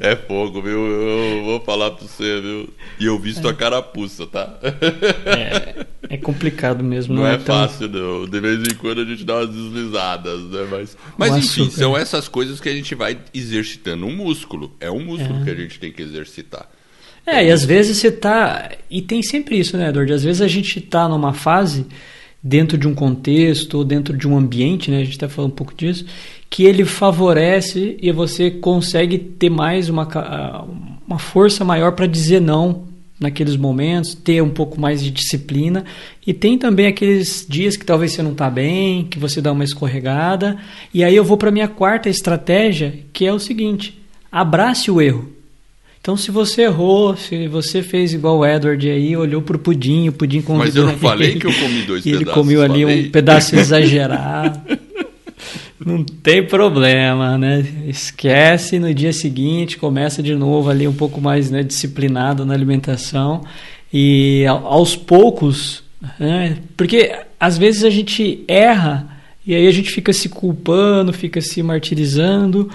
é 0.00 0.16
fogo, 0.16 0.62
viu? 0.62 0.86
Eu 0.86 1.44
vou 1.44 1.60
falar 1.60 1.90
pra 1.90 2.06
você, 2.06 2.40
viu? 2.40 2.70
E 2.98 3.04
eu 3.04 3.18
vi 3.18 3.34
tua 3.34 3.52
carapuça, 3.52 4.26
tá? 4.26 4.58
É, 5.26 5.86
é 6.08 6.16
complicado 6.16 6.82
mesmo. 6.82 7.14
Não, 7.14 7.22
não 7.22 7.28
é, 7.28 7.34
é 7.34 7.38
tão... 7.38 7.54
fácil, 7.54 7.88
não. 7.88 8.26
De 8.26 8.40
vez 8.40 8.60
em 8.62 8.74
quando 8.76 9.02
a 9.02 9.04
gente 9.04 9.24
dá 9.24 9.36
umas 9.36 9.50
deslizadas, 9.50 10.40
né? 10.44 10.66
Mas, 10.70 10.96
mas 11.18 11.36
enfim, 11.36 11.62
açúcar. 11.62 11.76
são 11.76 11.96
essas 11.96 12.26
coisas 12.26 12.58
que 12.58 12.68
a 12.68 12.74
gente 12.74 12.94
vai 12.94 13.18
exercitando. 13.34 14.06
Um 14.06 14.16
músculo. 14.16 14.74
É 14.80 14.90
um 14.90 15.04
músculo 15.04 15.42
é. 15.42 15.44
que 15.44 15.50
a 15.50 15.54
gente 15.54 15.78
tem 15.78 15.92
que 15.92 16.00
exercitar. 16.00 16.66
É, 17.26 17.44
e 17.44 17.50
às 17.50 17.62
vezes 17.62 17.98
você 17.98 18.10
tá. 18.10 18.70
E 18.90 19.02
tem 19.02 19.22
sempre 19.22 19.58
isso, 19.58 19.76
né, 19.76 19.90
Edward? 19.90 20.10
Às 20.14 20.24
vezes 20.24 20.40
a 20.40 20.48
gente 20.48 20.80
tá 20.80 21.06
numa 21.06 21.34
fase 21.34 21.86
dentro 22.42 22.78
de 22.78 22.86
um 22.86 22.94
contexto 22.94 23.78
ou 23.78 23.84
dentro 23.84 24.16
de 24.16 24.28
um 24.28 24.36
ambiente, 24.36 24.90
né? 24.90 24.98
A 24.98 25.04
gente 25.04 25.12
está 25.12 25.28
falando 25.28 25.52
um 25.52 25.54
pouco 25.54 25.74
disso, 25.74 26.04
que 26.48 26.64
ele 26.64 26.84
favorece 26.84 27.96
e 28.00 28.10
você 28.12 28.50
consegue 28.50 29.18
ter 29.18 29.50
mais 29.50 29.88
uma, 29.88 30.06
uma 31.06 31.18
força 31.18 31.64
maior 31.64 31.92
para 31.92 32.06
dizer 32.06 32.40
não 32.40 32.86
naqueles 33.18 33.56
momentos, 33.56 34.14
ter 34.14 34.40
um 34.40 34.50
pouco 34.50 34.80
mais 34.80 35.02
de 35.02 35.10
disciplina. 35.10 35.84
E 36.26 36.32
tem 36.32 36.56
também 36.56 36.86
aqueles 36.86 37.44
dias 37.48 37.76
que 37.76 37.84
talvez 37.84 38.12
você 38.12 38.22
não 38.22 38.32
está 38.32 38.48
bem, 38.48 39.04
que 39.04 39.18
você 39.18 39.40
dá 39.40 39.50
uma 39.50 39.64
escorregada. 39.64 40.56
E 40.94 41.02
aí 41.02 41.16
eu 41.16 41.24
vou 41.24 41.36
para 41.36 41.50
minha 41.50 41.68
quarta 41.68 42.08
estratégia, 42.08 43.00
que 43.12 43.26
é 43.26 43.32
o 43.32 43.40
seguinte: 43.40 44.00
abrace 44.30 44.90
o 44.90 45.00
erro. 45.00 45.37
Então, 46.00 46.16
se 46.16 46.30
você 46.30 46.62
errou, 46.62 47.16
se 47.16 47.48
você 47.48 47.82
fez 47.82 48.14
igual 48.14 48.38
o 48.38 48.46
Edward 48.46 48.88
aí, 48.88 49.16
olhou 49.16 49.42
pro 49.42 49.58
pudim, 49.58 50.08
o 50.08 50.12
pudim 50.12 50.40
convidou 50.40 50.66
Mas 50.66 50.76
eu 50.76 50.86
não 50.86 50.96
falei 50.98 51.34
que 51.38 51.46
eu 51.46 51.52
comi 51.52 51.82
dois 51.82 52.00
e 52.06 52.10
pedaços. 52.10 52.26
ele 52.26 52.34
comeu 52.34 52.62
ali 52.62 52.82
falei. 52.82 53.06
um 53.06 53.10
pedaço 53.10 53.56
exagerado. 53.58 54.60
não 55.84 56.02
tem 56.04 56.46
problema, 56.46 57.36
né? 57.36 57.64
Esquece 57.86 58.78
no 58.78 58.92
dia 58.94 59.12
seguinte, 59.12 59.76
começa 59.76 60.22
de 60.22 60.34
novo 60.34 60.70
ali 60.70 60.88
um 60.88 60.94
pouco 60.94 61.20
mais 61.20 61.50
né, 61.50 61.62
disciplinado 61.62 62.46
na 62.46 62.54
alimentação 62.54 63.44
e 63.92 64.44
aos 64.46 64.96
poucos, 64.96 65.82
né? 66.18 66.58
Porque 66.76 67.12
às 67.38 67.58
vezes 67.58 67.84
a 67.84 67.90
gente 67.90 68.44
erra 68.48 69.18
e 69.46 69.54
aí 69.54 69.66
a 69.66 69.70
gente 69.70 69.90
fica 69.90 70.12
se 70.12 70.28
culpando, 70.28 71.12
fica 71.12 71.40
se 71.40 71.62
martirizando 71.62 72.70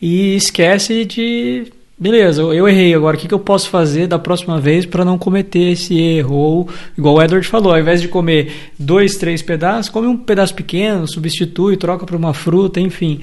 e 0.00 0.36
esquece 0.36 1.04
de 1.04 1.66
beleza, 1.98 2.42
eu 2.42 2.68
errei 2.68 2.94
agora, 2.94 3.16
o 3.16 3.20
que, 3.20 3.28
que 3.28 3.34
eu 3.34 3.38
posso 3.38 3.68
fazer 3.68 4.06
da 4.06 4.18
próxima 4.18 4.60
vez 4.60 4.86
para 4.86 5.04
não 5.04 5.18
cometer 5.18 5.72
esse 5.72 5.98
erro? 5.98 6.34
Ou, 6.36 6.68
igual 6.96 7.16
o 7.16 7.22
Edward 7.22 7.46
falou, 7.46 7.72
ao 7.72 7.80
invés 7.80 8.00
de 8.00 8.08
comer 8.08 8.70
dois, 8.78 9.16
três 9.16 9.42
pedaços, 9.42 9.90
come 9.90 10.06
um 10.06 10.16
pedaço 10.16 10.54
pequeno, 10.54 11.08
substitui, 11.08 11.76
troca 11.76 12.06
por 12.06 12.16
uma 12.16 12.32
fruta, 12.32 12.80
enfim. 12.80 13.20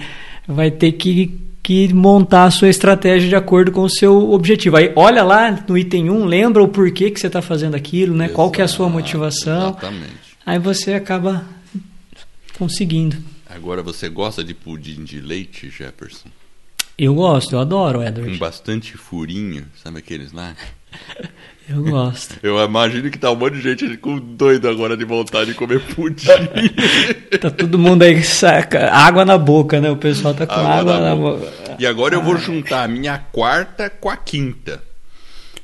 Vai 0.48 0.70
ter 0.70 0.92
que, 0.94 1.40
que 1.64 1.94
montar 1.94 2.46
a 2.46 2.52
sua 2.52 2.70
estratégia 2.70 3.30
de 3.30 3.36
acordo 3.36 3.72
com 3.72 3.82
o 3.82 3.90
seu 3.90 4.32
objetivo. 4.32 4.78
Aí 4.78 4.92
olha 4.96 5.24
lá 5.24 5.64
no 5.68 5.78
item 5.78 6.10
1, 6.10 6.26
lembra 6.26 6.62
o 6.62 6.68
porquê 6.68 7.10
que 7.10 7.20
você 7.20 7.28
está 7.28 7.42
fazendo 7.42 7.76
aquilo, 7.76 8.16
né? 8.16 8.26
Exato, 8.26 8.36
Qual 8.36 8.52
que 8.52 8.62
é 8.62 8.66
a 8.66 8.68
sua 8.68 8.90
motivação. 8.90 9.70
Exatamente. 9.70 10.26
Aí 10.46 10.60
você 10.60 10.94
acaba 10.94 11.46
conseguindo. 12.58 13.18
Agora, 13.50 13.82
você 13.82 14.10
gosta 14.10 14.44
de 14.44 14.54
pudim 14.54 15.04
de 15.04 15.22
leite, 15.22 15.70
Jefferson? 15.70 16.30
Eu 16.98 17.14
gosto, 17.14 17.56
eu 17.56 17.60
adoro, 17.60 18.02
Edward. 18.02 18.32
Com 18.32 18.38
bastante 18.38 18.98
furinho, 18.98 19.66
sabe 19.84 20.00
aqueles 20.00 20.32
lá? 20.32 20.56
Eu 21.68 21.84
gosto. 21.84 22.38
Eu 22.44 22.64
imagino 22.64 23.10
que 23.10 23.18
tá 23.18 23.32
um 23.32 23.36
monte 23.36 23.56
de 23.56 23.62
gente 23.62 23.98
com 23.98 24.20
doido 24.20 24.70
agora 24.70 24.96
de 24.96 25.04
vontade 25.04 25.52
de 25.52 25.58
comer 25.58 25.80
pudim. 25.80 26.28
tá 27.42 27.50
todo 27.50 27.80
mundo 27.80 28.04
aí 28.04 28.24
saca 28.24 28.92
água 28.92 29.26
na 29.26 29.36
boca, 29.36 29.82
né? 29.82 29.90
O 29.90 29.98
pessoal 29.98 30.36
tá 30.36 30.46
com 30.46 30.54
água, 30.54 30.76
água 30.76 31.00
na, 31.00 31.10
na 31.10 31.16
boca. 31.16 31.38
boca. 31.40 31.76
E 31.80 31.88
agora 31.88 32.14
eu 32.14 32.22
vou 32.22 32.38
juntar 32.38 32.84
a 32.84 32.88
minha 32.88 33.18
quarta 33.18 33.90
com 33.90 34.12
a 34.12 34.16
quinta. 34.16 34.84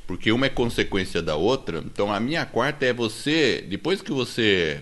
Porque 0.04 0.32
uma 0.32 0.46
é 0.46 0.48
consequência 0.48 1.22
da 1.22 1.36
outra. 1.36 1.78
Então 1.78 2.12
a 2.12 2.18
minha 2.18 2.44
quarta 2.44 2.84
é 2.84 2.92
você, 2.92 3.64
depois 3.68 4.02
que 4.02 4.10
você 4.10 4.80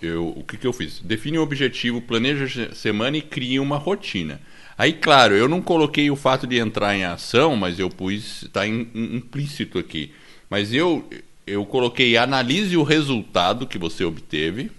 eu, 0.00 0.28
o 0.36 0.44
que, 0.44 0.56
que 0.56 0.66
eu 0.66 0.72
fiz? 0.72 1.00
Define 1.00 1.38
um 1.38 1.42
objetivo, 1.42 2.00
planeja 2.00 2.70
a 2.70 2.74
semana 2.74 3.16
e 3.16 3.22
cria 3.22 3.60
uma 3.60 3.76
rotina. 3.76 4.40
Aí, 4.76 4.92
claro, 4.92 5.34
eu 5.34 5.48
não 5.48 5.62
coloquei 5.62 6.10
o 6.10 6.16
fato 6.16 6.46
de 6.46 6.58
entrar 6.58 6.96
em 6.96 7.04
ação, 7.04 7.54
mas 7.54 7.78
eu 7.78 7.88
pus, 7.88 8.42
está 8.42 8.66
implícito 8.66 9.78
aqui. 9.78 10.12
Mas 10.50 10.72
eu, 10.72 11.08
eu 11.46 11.64
coloquei 11.64 12.16
analise 12.16 12.76
o 12.76 12.82
resultado 12.82 13.66
que 13.66 13.78
você 13.78 14.04
obteve, 14.04 14.70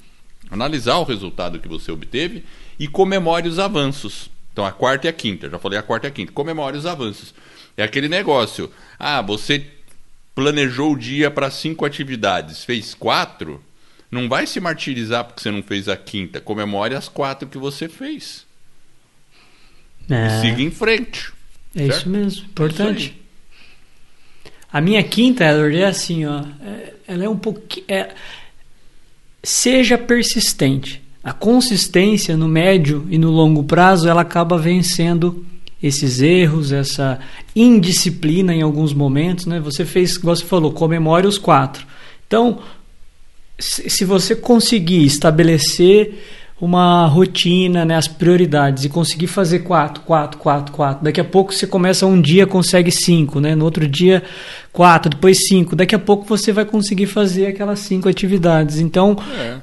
analisar 0.52 0.98
o 0.98 1.04
resultado 1.04 1.60
que 1.60 1.68
você 1.68 1.92
obteve 1.92 2.44
e 2.78 2.88
comemore 2.88 3.48
os 3.48 3.58
avanços. 3.58 4.30
Então, 4.52 4.66
a 4.66 4.72
quarta 4.72 5.08
e 5.08 5.10
a 5.10 5.14
quinta, 5.14 5.50
já 5.50 5.60
falei 5.60 5.80
a 5.80 5.84
quarta 5.84 6.08
e 6.08 6.10
a 6.10 6.12
quinta, 6.12 6.32
comemore 6.32 6.78
os 6.78 6.86
avanços. 6.86 7.34
É 7.78 7.84
aquele 7.84 8.08
negócio, 8.08 8.72
ah, 9.00 9.22
você 9.22 9.66
planejou 10.34 10.94
o 10.94 10.98
dia 10.98 11.32
para 11.32 11.50
cinco 11.50 11.86
atividades, 11.86 12.64
fez 12.64 12.94
quatro, 12.94 13.64
não 14.12 14.30
vai 14.30 14.46
se 14.46 14.60
martirizar 14.60 15.26
porque 15.26 15.42
você 15.42 15.52
não 15.52 15.64
fez 15.64 15.88
a 15.88 15.96
quinta, 15.98 16.42
comemore 16.42 16.96
as 16.96 17.10
quatro 17.10 17.48
que 17.48 17.58
você 17.58 17.90
fez. 17.90 18.45
É. 20.10 20.42
Siga 20.42 20.62
em 20.62 20.72
frente. 20.72 21.34
É 21.76 21.80
certo? 21.80 21.98
isso 21.98 22.10
mesmo, 22.10 22.46
importante. 22.46 22.88
É 22.88 23.06
isso 23.06 23.26
a 24.76 24.82
minha 24.82 25.02
quinta, 25.04 25.46
Edward, 25.46 25.78
é 25.78 25.86
assim, 25.86 26.26
ó. 26.26 26.44
É, 26.62 26.94
ela 27.08 27.24
é 27.24 27.30
um 27.30 27.38
pouquinho. 27.38 27.86
É, 27.88 28.10
seja 29.42 29.98
persistente. 29.98 31.02
A 31.24 31.32
consistência 31.32 32.36
no 32.36 32.46
médio 32.46 33.08
e 33.10 33.18
no 33.18 33.32
longo 33.32 33.64
prazo 33.64 34.10
ela 34.10 34.20
acaba 34.20 34.58
vencendo 34.58 35.46
esses 35.82 36.22
erros, 36.22 36.74
essa 36.74 37.22
indisciplina 37.56 38.54
em 38.54 38.64
alguns 38.64 38.94
momentos, 38.94 39.46
né? 39.46 39.62
Você 39.62 39.86
fez, 39.86 40.18
igual 40.18 40.36
você 40.36 40.44
falou, 40.44 40.74
comemore 40.74 41.26
os 41.26 41.38
quatro. 41.38 41.88
Então, 42.28 42.60
se 43.58 44.04
você 44.04 44.36
conseguir 44.36 45.06
estabelecer 45.06 46.22
uma 46.60 47.06
rotina, 47.08 47.84
né, 47.84 47.96
as 47.96 48.08
prioridades 48.08 48.86
e 48.86 48.90
conseguir 48.90 49.28
fazer 49.28 49.60
quatro, 49.60 50.02
quatro, 50.04 50.40
quatro, 50.40 50.74
quatro. 50.74 51.04
Daqui 51.04 51.20
a 51.20 51.24
pouco 51.24 51.54
você 51.54 51.68
começa 51.68 52.06
um 52.06 52.20
dia 52.22 52.48
consegue 52.48 52.92
cinco, 52.92 53.42
né? 53.42 53.54
No 53.56 53.66
outro 53.66 53.86
dia 53.86 54.24
quatro, 54.72 55.10
depois 55.10 55.38
cinco. 55.50 55.76
Daqui 55.76 55.94
a 55.94 56.00
pouco 56.00 56.26
você 56.26 56.54
vai 56.54 56.64
conseguir 56.64 57.08
fazer 57.08 57.48
aquelas 57.48 57.80
cinco 57.80 58.08
atividades. 58.08 58.80
Então 58.80 59.18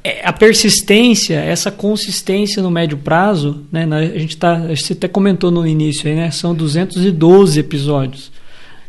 é. 0.04 0.20
é 0.20 0.26
a 0.26 0.34
persistência, 0.34 1.36
essa 1.36 1.70
consistência 1.70 2.62
no 2.62 2.70
médio 2.70 2.98
prazo, 2.98 3.62
né? 3.72 3.88
A 3.90 4.18
gente 4.18 4.36
tá, 4.36 4.58
você 4.58 4.92
até 4.92 5.08
comentou 5.08 5.50
no 5.50 5.66
início 5.66 6.06
aí, 6.10 6.14
né? 6.14 6.30
São 6.30 6.54
212 6.54 7.58
episódios. 7.58 8.30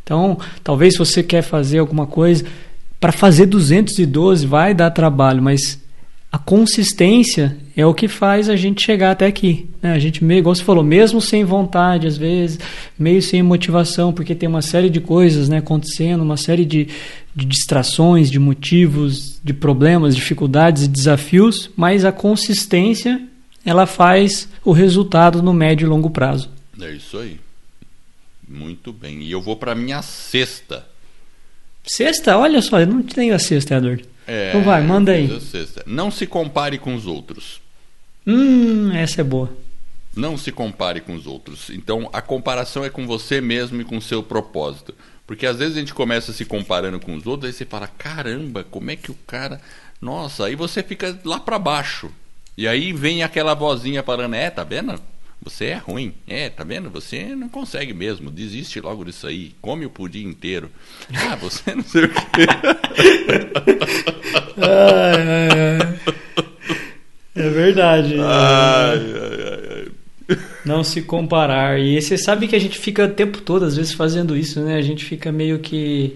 Então, 0.04 0.38
talvez 0.62 0.96
se 0.96 1.00
você 1.00 1.24
quer 1.24 1.42
fazer 1.42 1.80
alguma 1.80 2.06
coisa 2.06 2.44
para 3.00 3.14
fazer 3.14 3.46
212 3.46 4.46
vai 4.46 4.74
dar 4.74 4.92
trabalho, 4.92 5.42
mas 5.42 5.82
a 6.34 6.40
consistência 6.40 7.56
é 7.78 7.86
o 7.86 7.94
que 7.94 8.08
faz 8.08 8.50
a 8.50 8.56
gente 8.56 8.84
chegar 8.84 9.12
até 9.12 9.28
aqui. 9.28 9.70
Né? 9.80 9.94
A 9.94 10.00
gente, 10.00 10.24
meio, 10.24 10.40
igual 10.40 10.56
você 10.56 10.64
falou, 10.64 10.84
mesmo 10.84 11.22
sem 11.22 11.44
vontade, 11.44 12.08
às 12.08 12.18
vezes, 12.18 12.58
meio 12.98 13.22
sem 13.22 13.44
motivação, 13.44 14.12
porque 14.12 14.34
tem 14.34 14.50
uma 14.50 14.64
série 14.64 14.90
de 14.90 15.00
coisas 15.00 15.48
né, 15.48 15.60
acontecendo, 15.60 16.24
uma 16.24 16.36
série 16.36 16.66
de, 16.66 16.88
de 17.36 17.46
distrações, 17.46 18.32
de 18.32 18.40
motivos, 18.40 19.40
de 19.44 19.54
problemas, 19.54 20.16
dificuldades 20.16 20.86
e 20.86 20.88
desafios, 20.88 21.70
mas 21.76 22.04
a 22.04 22.12
consistência 22.12 23.22
ela 23.64 23.86
faz 23.86 24.50
o 24.66 24.72
resultado 24.72 25.44
no 25.44 25.54
médio 25.54 25.86
e 25.86 25.88
longo 25.88 26.10
prazo. 26.10 26.50
É 26.82 26.94
isso 26.94 27.16
aí. 27.20 27.40
Muito 28.50 28.92
bem. 28.92 29.22
E 29.22 29.32
eu 29.32 29.40
vou 29.40 29.56
para 29.56 29.76
minha 29.76 30.02
sexta. 30.02 30.84
Sexta? 31.86 32.36
Olha 32.36 32.60
só, 32.60 32.80
eu 32.80 32.88
não 32.88 33.04
tenho 33.04 33.36
a 33.36 33.40
sexta, 33.40 33.76
Edward. 33.76 34.04
É, 34.28 34.50
então 34.50 34.64
vai, 34.64 34.82
manda 34.82 35.12
aí. 35.12 35.28
Não 35.86 36.10
se 36.10 36.26
compare 36.26 36.78
com 36.78 36.96
os 36.96 37.06
outros. 37.06 37.62
Hum, 38.26 38.92
essa 38.94 39.22
é 39.22 39.24
boa. 39.24 39.50
Não 40.16 40.38
se 40.38 40.52
compare 40.52 41.02
com 41.02 41.16
os 41.16 41.26
outros. 41.26 41.70
Então, 41.70 42.10
a 42.14 42.22
comparação 42.22 42.86
é 42.86 42.90
com 42.90 43.08
você 43.08 43.42
mesmo 43.42 43.82
e 43.82 43.86
com 43.86 43.98
o 43.98 44.02
seu 44.02 44.22
propósito. 44.22 44.94
Porque 45.26 45.46
às 45.46 45.58
vezes 45.58 45.76
a 45.76 45.80
gente 45.80 45.94
começa 45.94 46.34
se 46.34 46.46
comparando 46.46 47.00
com 47.00 47.16
os 47.16 47.26
outros, 47.26 47.48
aí 47.48 47.54
você 47.54 47.66
fala: 47.66 47.88
caramba, 47.88 48.64
como 48.64 48.92
é 48.92 48.96
que 48.96 49.12
o 49.12 49.18
cara. 49.26 49.60
Nossa, 50.02 50.46
aí 50.46 50.56
você 50.56 50.84
fica 50.84 51.18
lá 51.24 51.40
para 51.40 51.58
baixo. 51.58 52.12
E 52.58 52.68
aí 52.68 52.94
vem 52.94 53.24
aquela 53.24 53.54
vozinha 53.54 54.04
falando: 54.04 54.36
é, 54.36 54.50
tá 54.50 54.64
vendo? 54.64 55.00
Você 55.44 55.66
é 55.66 55.78
ruim. 55.78 56.14
É, 56.28 56.50
tá 56.50 56.64
vendo? 56.64 56.90
Você 56.90 57.36
não 57.36 57.50
consegue 57.50 57.94
mesmo. 57.94 58.32
Desiste 58.32 58.80
logo 58.80 59.04
disso 59.04 59.28
aí. 59.28 59.54
Come 59.62 59.86
o 59.86 59.90
pudim 59.90 60.26
inteiro. 60.26 60.72
Ah, 61.14 61.36
você 61.36 61.76
não 61.76 61.84
sei 61.84 62.06
o 62.06 62.10
quê. 62.10 62.46
ai, 64.58 65.22
ai, 65.22 65.50
ai. 65.82 66.00
É 67.36 67.50
verdade. 67.50 68.16
Ai, 68.20 69.00
ai, 69.00 69.88
ai, 70.30 70.38
Não 70.66 70.84
se 70.84 71.02
comparar. 71.02 71.80
E 71.80 72.02
você 72.02 72.18
sabe 72.18 72.48
que 72.48 72.56
a 72.56 72.60
gente 72.60 72.78
fica 72.78 73.06
o 73.06 73.10
tempo 73.10 73.42
todo, 73.42 73.66
às 73.66 73.76
vezes, 73.76 73.94
fazendo 73.94 74.38
isso, 74.38 74.62
né? 74.62 74.76
A 74.76 74.82
gente 74.82 75.04
fica 75.04 75.32
meio 75.32 75.60
que 75.60 76.16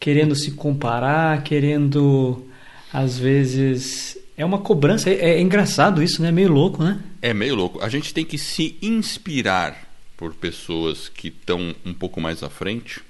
querendo 0.00 0.34
se 0.34 0.50
comparar, 0.52 1.42
querendo, 1.42 2.44
às 2.92 3.18
vezes, 3.18 4.17
é 4.38 4.44
uma 4.44 4.58
cobrança. 4.58 5.10
É, 5.10 5.32
é, 5.32 5.40
engraçado 5.40 6.02
isso, 6.02 6.22
né? 6.22 6.30
Meio 6.30 6.50
louco, 6.52 6.82
né? 6.82 7.02
É 7.20 7.34
meio 7.34 7.56
louco. 7.56 7.82
A 7.82 7.88
gente 7.88 8.14
tem 8.14 8.24
que 8.24 8.38
se 8.38 8.78
inspirar 8.80 9.86
por 10.16 10.32
pessoas 10.32 11.08
que 11.08 11.28
estão 11.28 11.74
um 11.84 11.92
pouco 11.92 12.20
mais 12.20 12.42
à 12.44 12.48
frente, 12.48 13.00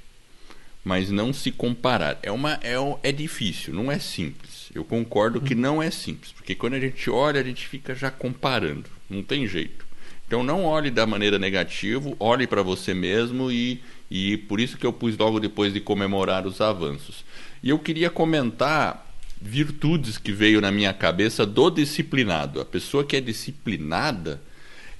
mas 0.82 1.10
não 1.10 1.32
se 1.32 1.52
comparar. 1.52 2.18
É, 2.22 2.32
uma, 2.32 2.54
é, 2.62 2.76
é 3.02 3.12
difícil, 3.12 3.74
não 3.74 3.92
é 3.92 3.98
simples. 3.98 4.70
Eu 4.74 4.84
concordo 4.84 5.40
que 5.40 5.54
não 5.54 5.82
é 5.82 5.90
simples, 5.90 6.32
porque 6.32 6.54
quando 6.54 6.74
a 6.74 6.80
gente 6.80 7.10
olha, 7.10 7.40
a 7.40 7.44
gente 7.44 7.68
fica 7.68 7.94
já 7.94 8.10
comparando. 8.10 8.88
Não 9.08 9.22
tem 9.22 9.46
jeito. 9.46 9.86
Então 10.26 10.42
não 10.42 10.64
olhe 10.64 10.90
da 10.90 11.06
maneira 11.06 11.38
negativa, 11.38 12.14
olhe 12.18 12.46
para 12.46 12.62
você 12.62 12.92
mesmo 12.92 13.50
e, 13.50 13.82
e 14.10 14.36
por 14.36 14.60
isso 14.60 14.76
que 14.76 14.86
eu 14.86 14.92
pus 14.92 15.16
logo 15.16 15.40
depois 15.40 15.72
de 15.72 15.80
comemorar 15.80 16.46
os 16.46 16.60
avanços. 16.60 17.24
E 17.62 17.70
eu 17.70 17.78
queria 17.78 18.10
comentar 18.10 19.07
virtudes 19.40 20.18
que 20.18 20.32
veio 20.32 20.60
na 20.60 20.70
minha 20.70 20.92
cabeça 20.92 21.46
do 21.46 21.70
disciplinado. 21.70 22.60
A 22.60 22.64
pessoa 22.64 23.04
que 23.04 23.16
é 23.16 23.20
disciplinada, 23.20 24.40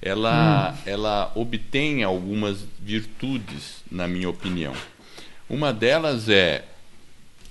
ela, 0.01 0.71
hum. 0.71 0.77
ela 0.85 1.31
obtém 1.35 2.03
algumas 2.03 2.65
virtudes, 2.79 3.83
na 3.91 4.07
minha 4.07 4.29
opinião. 4.29 4.73
Uma 5.49 5.73
delas 5.73 6.29
é 6.29 6.65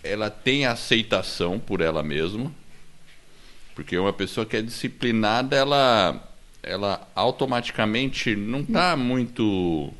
ela 0.03 0.31
tem 0.31 0.64
aceitação 0.64 1.59
por 1.59 1.81
ela 1.81 2.03
mesma, 2.03 2.53
porque 3.74 3.98
uma 3.98 4.12
pessoa 4.12 4.46
que 4.46 4.57
é 4.57 4.62
disciplinada, 4.62 5.57
ela, 5.57 6.20
ela 6.62 7.07
automaticamente 7.14 8.35
não 8.35 8.61
está 8.61 8.96
muito 8.96 9.92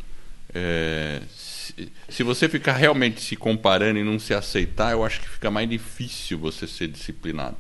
é, 0.55 1.21
se 2.09 2.23
você 2.23 2.49
ficar 2.49 2.75
realmente 2.75 3.21
se 3.21 3.37
comparando 3.37 3.99
e 3.99 4.05
não 4.05 4.19
se 4.19 4.35
aceitar, 4.35 4.93
eu 4.93 5.05
acho 5.05 5.21
que 5.21 5.29
fica 5.29 5.51
mais 5.51 5.69
difícil 5.69 6.39
você 6.39 6.67
ser 6.67 6.89
disciplinado. 6.89 7.59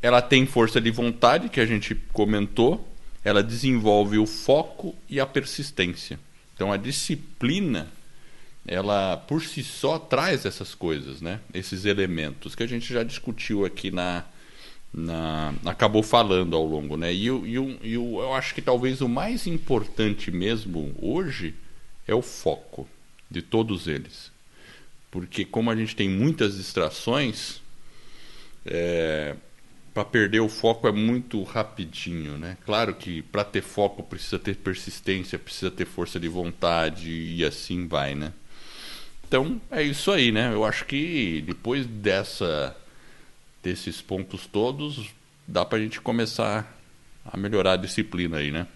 Ela 0.00 0.22
tem 0.22 0.46
força 0.46 0.80
de 0.80 0.90
vontade, 0.90 1.48
que 1.48 1.60
a 1.60 1.66
gente 1.66 1.94
comentou, 2.12 2.86
ela 3.24 3.42
desenvolve 3.42 4.18
o 4.18 4.26
foco 4.26 4.94
e 5.08 5.18
a 5.18 5.26
persistência. 5.26 6.18
Então 6.54 6.72
a 6.72 6.76
disciplina, 6.76 7.88
ela 8.66 9.16
por 9.16 9.42
si 9.42 9.62
só 9.62 9.98
traz 9.98 10.46
essas 10.46 10.74
coisas, 10.74 11.20
né? 11.20 11.40
Esses 11.52 11.84
elementos 11.84 12.54
que 12.54 12.62
a 12.62 12.66
gente 12.68 12.92
já 12.92 13.02
discutiu 13.02 13.64
aqui 13.64 13.90
na, 13.90 14.24
na 14.92 15.52
acabou 15.64 16.02
falando 16.02 16.54
ao 16.54 16.64
longo, 16.64 16.96
né? 16.96 17.12
E, 17.12 17.28
e, 17.28 17.78
e 17.82 17.94
eu 17.94 18.32
acho 18.34 18.54
que 18.54 18.62
talvez 18.62 19.00
o 19.00 19.08
mais 19.08 19.46
importante 19.46 20.30
mesmo 20.30 20.94
hoje 21.00 21.54
é 22.06 22.14
o 22.14 22.22
foco 22.22 22.88
de 23.30 23.42
todos 23.42 23.86
eles. 23.86 24.30
Porque 25.10 25.44
como 25.44 25.70
a 25.70 25.76
gente 25.76 25.96
tem 25.96 26.08
muitas 26.08 26.56
distrações, 26.56 27.60
é, 28.64 29.34
para 29.94 30.04
perder 30.04 30.40
o 30.40 30.48
foco 30.48 30.86
é 30.86 30.92
muito 30.92 31.42
rapidinho, 31.42 32.36
né? 32.36 32.58
Claro 32.66 32.94
que 32.94 33.22
para 33.22 33.42
ter 33.42 33.62
foco 33.62 34.02
precisa 34.02 34.38
ter 34.38 34.56
persistência, 34.56 35.38
precisa 35.38 35.70
ter 35.70 35.86
força 35.86 36.20
de 36.20 36.28
vontade 36.28 37.10
e 37.10 37.42
assim 37.44 37.86
vai, 37.86 38.14
né? 38.14 38.32
Então 39.26 39.60
é 39.70 39.82
isso 39.82 40.12
aí, 40.12 40.30
né? 40.30 40.52
Eu 40.52 40.64
acho 40.64 40.84
que 40.84 41.42
depois 41.46 41.86
dessa 41.86 42.76
desses 43.62 44.00
pontos 44.00 44.46
todos 44.46 45.08
dá 45.48 45.64
para 45.64 45.78
a 45.78 45.80
gente 45.80 46.00
começar 46.00 46.78
a 47.24 47.36
melhorar 47.36 47.72
a 47.72 47.76
disciplina 47.76 48.36
aí, 48.36 48.50
né? 48.52 48.66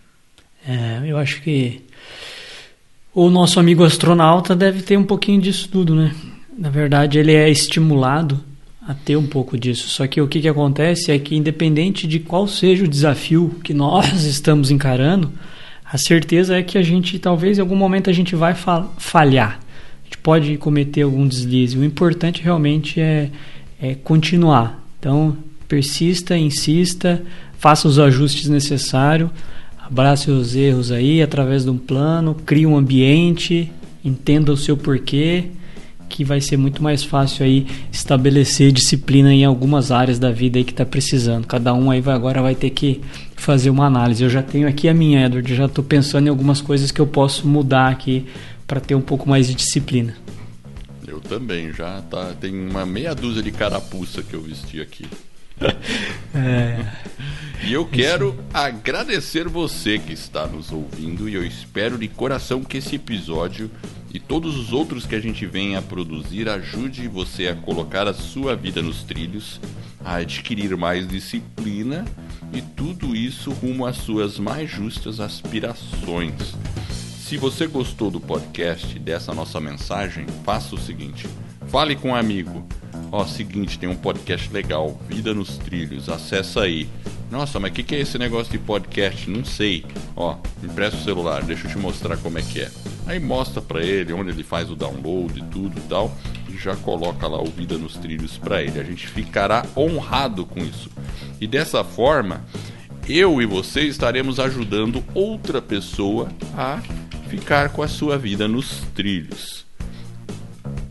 É, 0.67 1.03
eu 1.07 1.19
acho 1.19 1.43
que 1.43 1.85
o 3.15 3.29
nosso 3.29 3.59
amigo 3.59 3.83
astronauta 3.83 4.55
deve 4.55 4.83
ter 4.83 4.97
um 4.97 5.05
pouquinho 5.05 5.41
disso 5.41 5.69
tudo, 5.69 5.95
né? 5.95 6.15
Na 6.57 6.71
verdade, 6.71 7.19
ele 7.19 7.33
é 7.33 7.51
estimulado 7.51 8.41
a 8.87 8.95
ter 8.95 9.17
um 9.17 9.27
pouco 9.27 9.59
disso. 9.59 9.89
Só 9.89 10.07
que 10.07 10.21
o 10.21 10.29
que, 10.29 10.41
que 10.41 10.49
acontece 10.49 11.11
é 11.11 11.19
que, 11.19 11.35
independente 11.35 12.07
de 12.07 12.21
qual 12.21 12.47
seja 12.47 12.85
o 12.85 12.89
desafio 12.89 13.57
que 13.65 13.75
nós 13.75 14.23
estamos 14.25 14.71
encarando, 14.71 15.33
a 15.85 15.99
certeza 15.99 16.57
é 16.57 16.63
que 16.63 16.79
a 16.79 16.83
gente, 16.83 17.19
talvez 17.19 17.59
em 17.59 17.61
algum 17.61 17.75
momento, 17.75 18.09
a 18.09 18.13
gente 18.13 18.37
vai 18.37 18.55
falhar. 18.55 19.59
A 19.59 20.05
gente 20.05 20.19
pode 20.19 20.57
cometer 20.57 21.03
algum 21.03 21.27
deslize. 21.27 21.77
O 21.77 21.85
importante 21.85 22.43
realmente 22.43 23.01
é, 23.01 23.31
é 23.83 23.95
continuar. 23.97 24.81
Então, 25.01 25.37
persista, 25.67 26.39
insista, 26.39 27.23
faça 27.59 27.89
os 27.89 27.99
ajustes 27.99 28.49
necessários 28.49 29.31
abrace 29.91 30.31
os 30.31 30.55
erros 30.55 30.93
aí 30.93 31.21
através 31.21 31.65
de 31.65 31.71
um 31.71 31.77
plano, 31.77 32.35
crie 32.47 32.65
um 32.65 32.77
ambiente, 32.77 33.71
entenda 34.05 34.53
o 34.53 34.57
seu 34.57 34.77
porquê, 34.77 35.47
que 36.09 36.25
vai 36.25 36.41
ser 36.41 36.57
muito 36.57 36.83
mais 36.83 37.03
fácil 37.03 37.45
aí 37.45 37.67
estabelecer 37.91 38.73
disciplina 38.73 39.33
em 39.35 39.45
algumas 39.45 39.91
áreas 39.91 40.19
da 40.19 40.31
vida 40.31 40.59
aí 40.59 40.65
que 40.65 40.71
está 40.71 40.87
precisando. 40.87 41.47
Cada 41.47 41.75
um 41.75 41.91
aí 41.91 42.01
vai, 42.01 42.15
agora 42.15 42.41
vai 42.41 42.55
ter 42.55 42.71
que 42.71 43.01
fazer 43.35 43.71
uma 43.71 43.87
análise. 43.87 44.23
Eu 44.23 44.31
já 44.31 44.43
tenho 44.43 44.69
aqui 44.69 44.89
a 44.89 44.95
minha, 44.95 45.27
Edward, 45.27 45.55
já 45.55 45.67
estou 45.67 45.85
pensando 45.85 46.27
em 46.27 46.31
algumas 46.31 46.61
coisas 46.61 46.91
que 46.91 47.01
eu 47.01 47.07
posso 47.07 47.47
mudar 47.47 47.89
aqui 47.89 48.27
para 48.67 48.81
ter 48.81 48.95
um 48.95 49.01
pouco 49.01 49.29
mais 49.29 49.49
de 49.49 49.55
disciplina. 49.55 50.15
Eu 51.07 51.21
também, 51.21 51.73
já 51.73 52.01
tá, 52.03 52.33
tem 52.41 52.55
uma 52.55 52.87
meia 52.87 53.15
dúzia 53.15 53.43
de 53.43 53.51
carapuça 53.51 54.23
que 54.23 54.35
eu 54.35 54.41
vesti 54.41 54.81
aqui. 54.81 55.07
É. 56.35 56.87
E 57.63 57.73
eu 57.73 57.85
quero 57.85 58.39
agradecer 58.55 59.47
você 59.49 59.99
que 59.99 60.13
está 60.13 60.47
nos 60.47 60.73
ouvindo 60.73 61.29
e 61.29 61.35
eu 61.35 61.45
espero 61.45 61.99
de 61.99 62.09
coração 62.09 62.65
que 62.65 62.79
esse 62.79 62.97
episódio 62.97 63.71
e 64.13 64.19
todos 64.19 64.57
os 64.57 64.73
outros 64.73 65.07
que 65.07 65.15
a 65.15 65.21
gente 65.21 65.45
vem 65.47 65.77
a 65.77 65.83
produzir 65.83 66.49
ajude 66.49 67.07
você 67.07 67.49
a 67.49 67.55
colocar 67.55 68.09
a 68.09 68.15
sua 68.15 68.57
vida 68.57 68.81
nos 68.83 69.03
trilhos, 69.03 69.61
a 70.05 70.17
adquirir 70.17 70.77
mais 70.77 71.07
disciplina 71.07 72.05
e 72.53 72.63
tudo 72.63 73.15
isso 73.15 73.53
rumo 73.53 73.87
às 73.87 73.99
suas 73.99 74.39
mais 74.39 74.71
justas 74.71 75.21
aspirações. 75.21 76.57
Se 77.21 77.37
você 77.37 77.67
gostou 77.67 78.11
do 78.11 78.21
podcast 78.21 78.99
dessa 78.99 79.33
nossa 79.33 79.61
mensagem, 79.61 80.27
faça 80.45 80.75
o 80.75 80.79
seguinte: 80.79 81.29
fale 81.69 81.95
com 81.95 82.09
um 82.09 82.15
amigo 82.17 82.67
Ó, 83.13 83.27
seguinte, 83.27 83.79
tem 83.79 83.89
um 83.89 83.97
podcast 83.97 84.53
legal, 84.53 85.01
Vida 85.09 85.35
nos 85.35 85.59
Trilhos, 85.59 86.09
acessa 86.09 86.63
aí. 86.63 86.89
Nossa, 87.31 87.59
mas 87.59 87.71
o 87.71 87.75
que, 87.75 87.83
que 87.83 87.95
é 87.97 88.01
esse 88.01 88.17
negócio 88.19 88.53
de 88.53 88.59
podcast? 88.59 89.29
Não 89.29 89.45
sei. 89.45 89.85
Ó, 90.17 90.37
empresta 90.63 90.97
o 90.97 91.03
celular, 91.03 91.43
deixa 91.43 91.67
eu 91.67 91.73
te 91.73 91.79
mostrar 91.79 92.17
como 92.19 92.39
é 92.39 92.43
que 92.43 92.61
é. 92.61 92.71
Aí 93.07 93.19
mostra 93.19 93.61
pra 93.61 93.83
ele 93.85 94.13
onde 94.13 94.31
ele 94.31 94.45
faz 94.45 94.71
o 94.71 94.77
download 94.77 95.39
e 95.39 95.43
tudo 95.45 95.77
e 95.77 95.81
tal. 95.89 96.17
E 96.49 96.57
já 96.57 96.77
coloca 96.77 97.27
lá 97.27 97.41
o 97.41 97.47
Vida 97.47 97.77
nos 97.77 97.97
Trilhos 97.97 98.39
pra 98.39 98.63
ele. 98.63 98.79
A 98.79 98.85
gente 98.85 99.09
ficará 99.09 99.65
honrado 99.77 100.47
com 100.47 100.61
isso. 100.61 100.89
E 101.41 101.47
dessa 101.47 101.83
forma, 101.83 102.45
eu 103.09 103.43
e 103.43 103.47
você 103.47 103.83
estaremos 103.83 104.39
ajudando 104.39 105.03
outra 105.15 105.61
pessoa 105.61 106.29
a 106.57 106.81
ficar 107.29 107.71
com 107.71 107.83
a 107.83 107.89
sua 107.89 108.17
vida 108.17 108.47
nos 108.47 108.83
trilhos. 108.95 109.65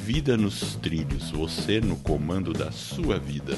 Vida 0.03 0.35
nos 0.35 0.75
trilhos, 0.75 1.31
você 1.31 1.79
no 1.79 1.95
comando 1.97 2.51
da 2.51 2.71
sua 2.71 3.17
vida. 3.17 3.57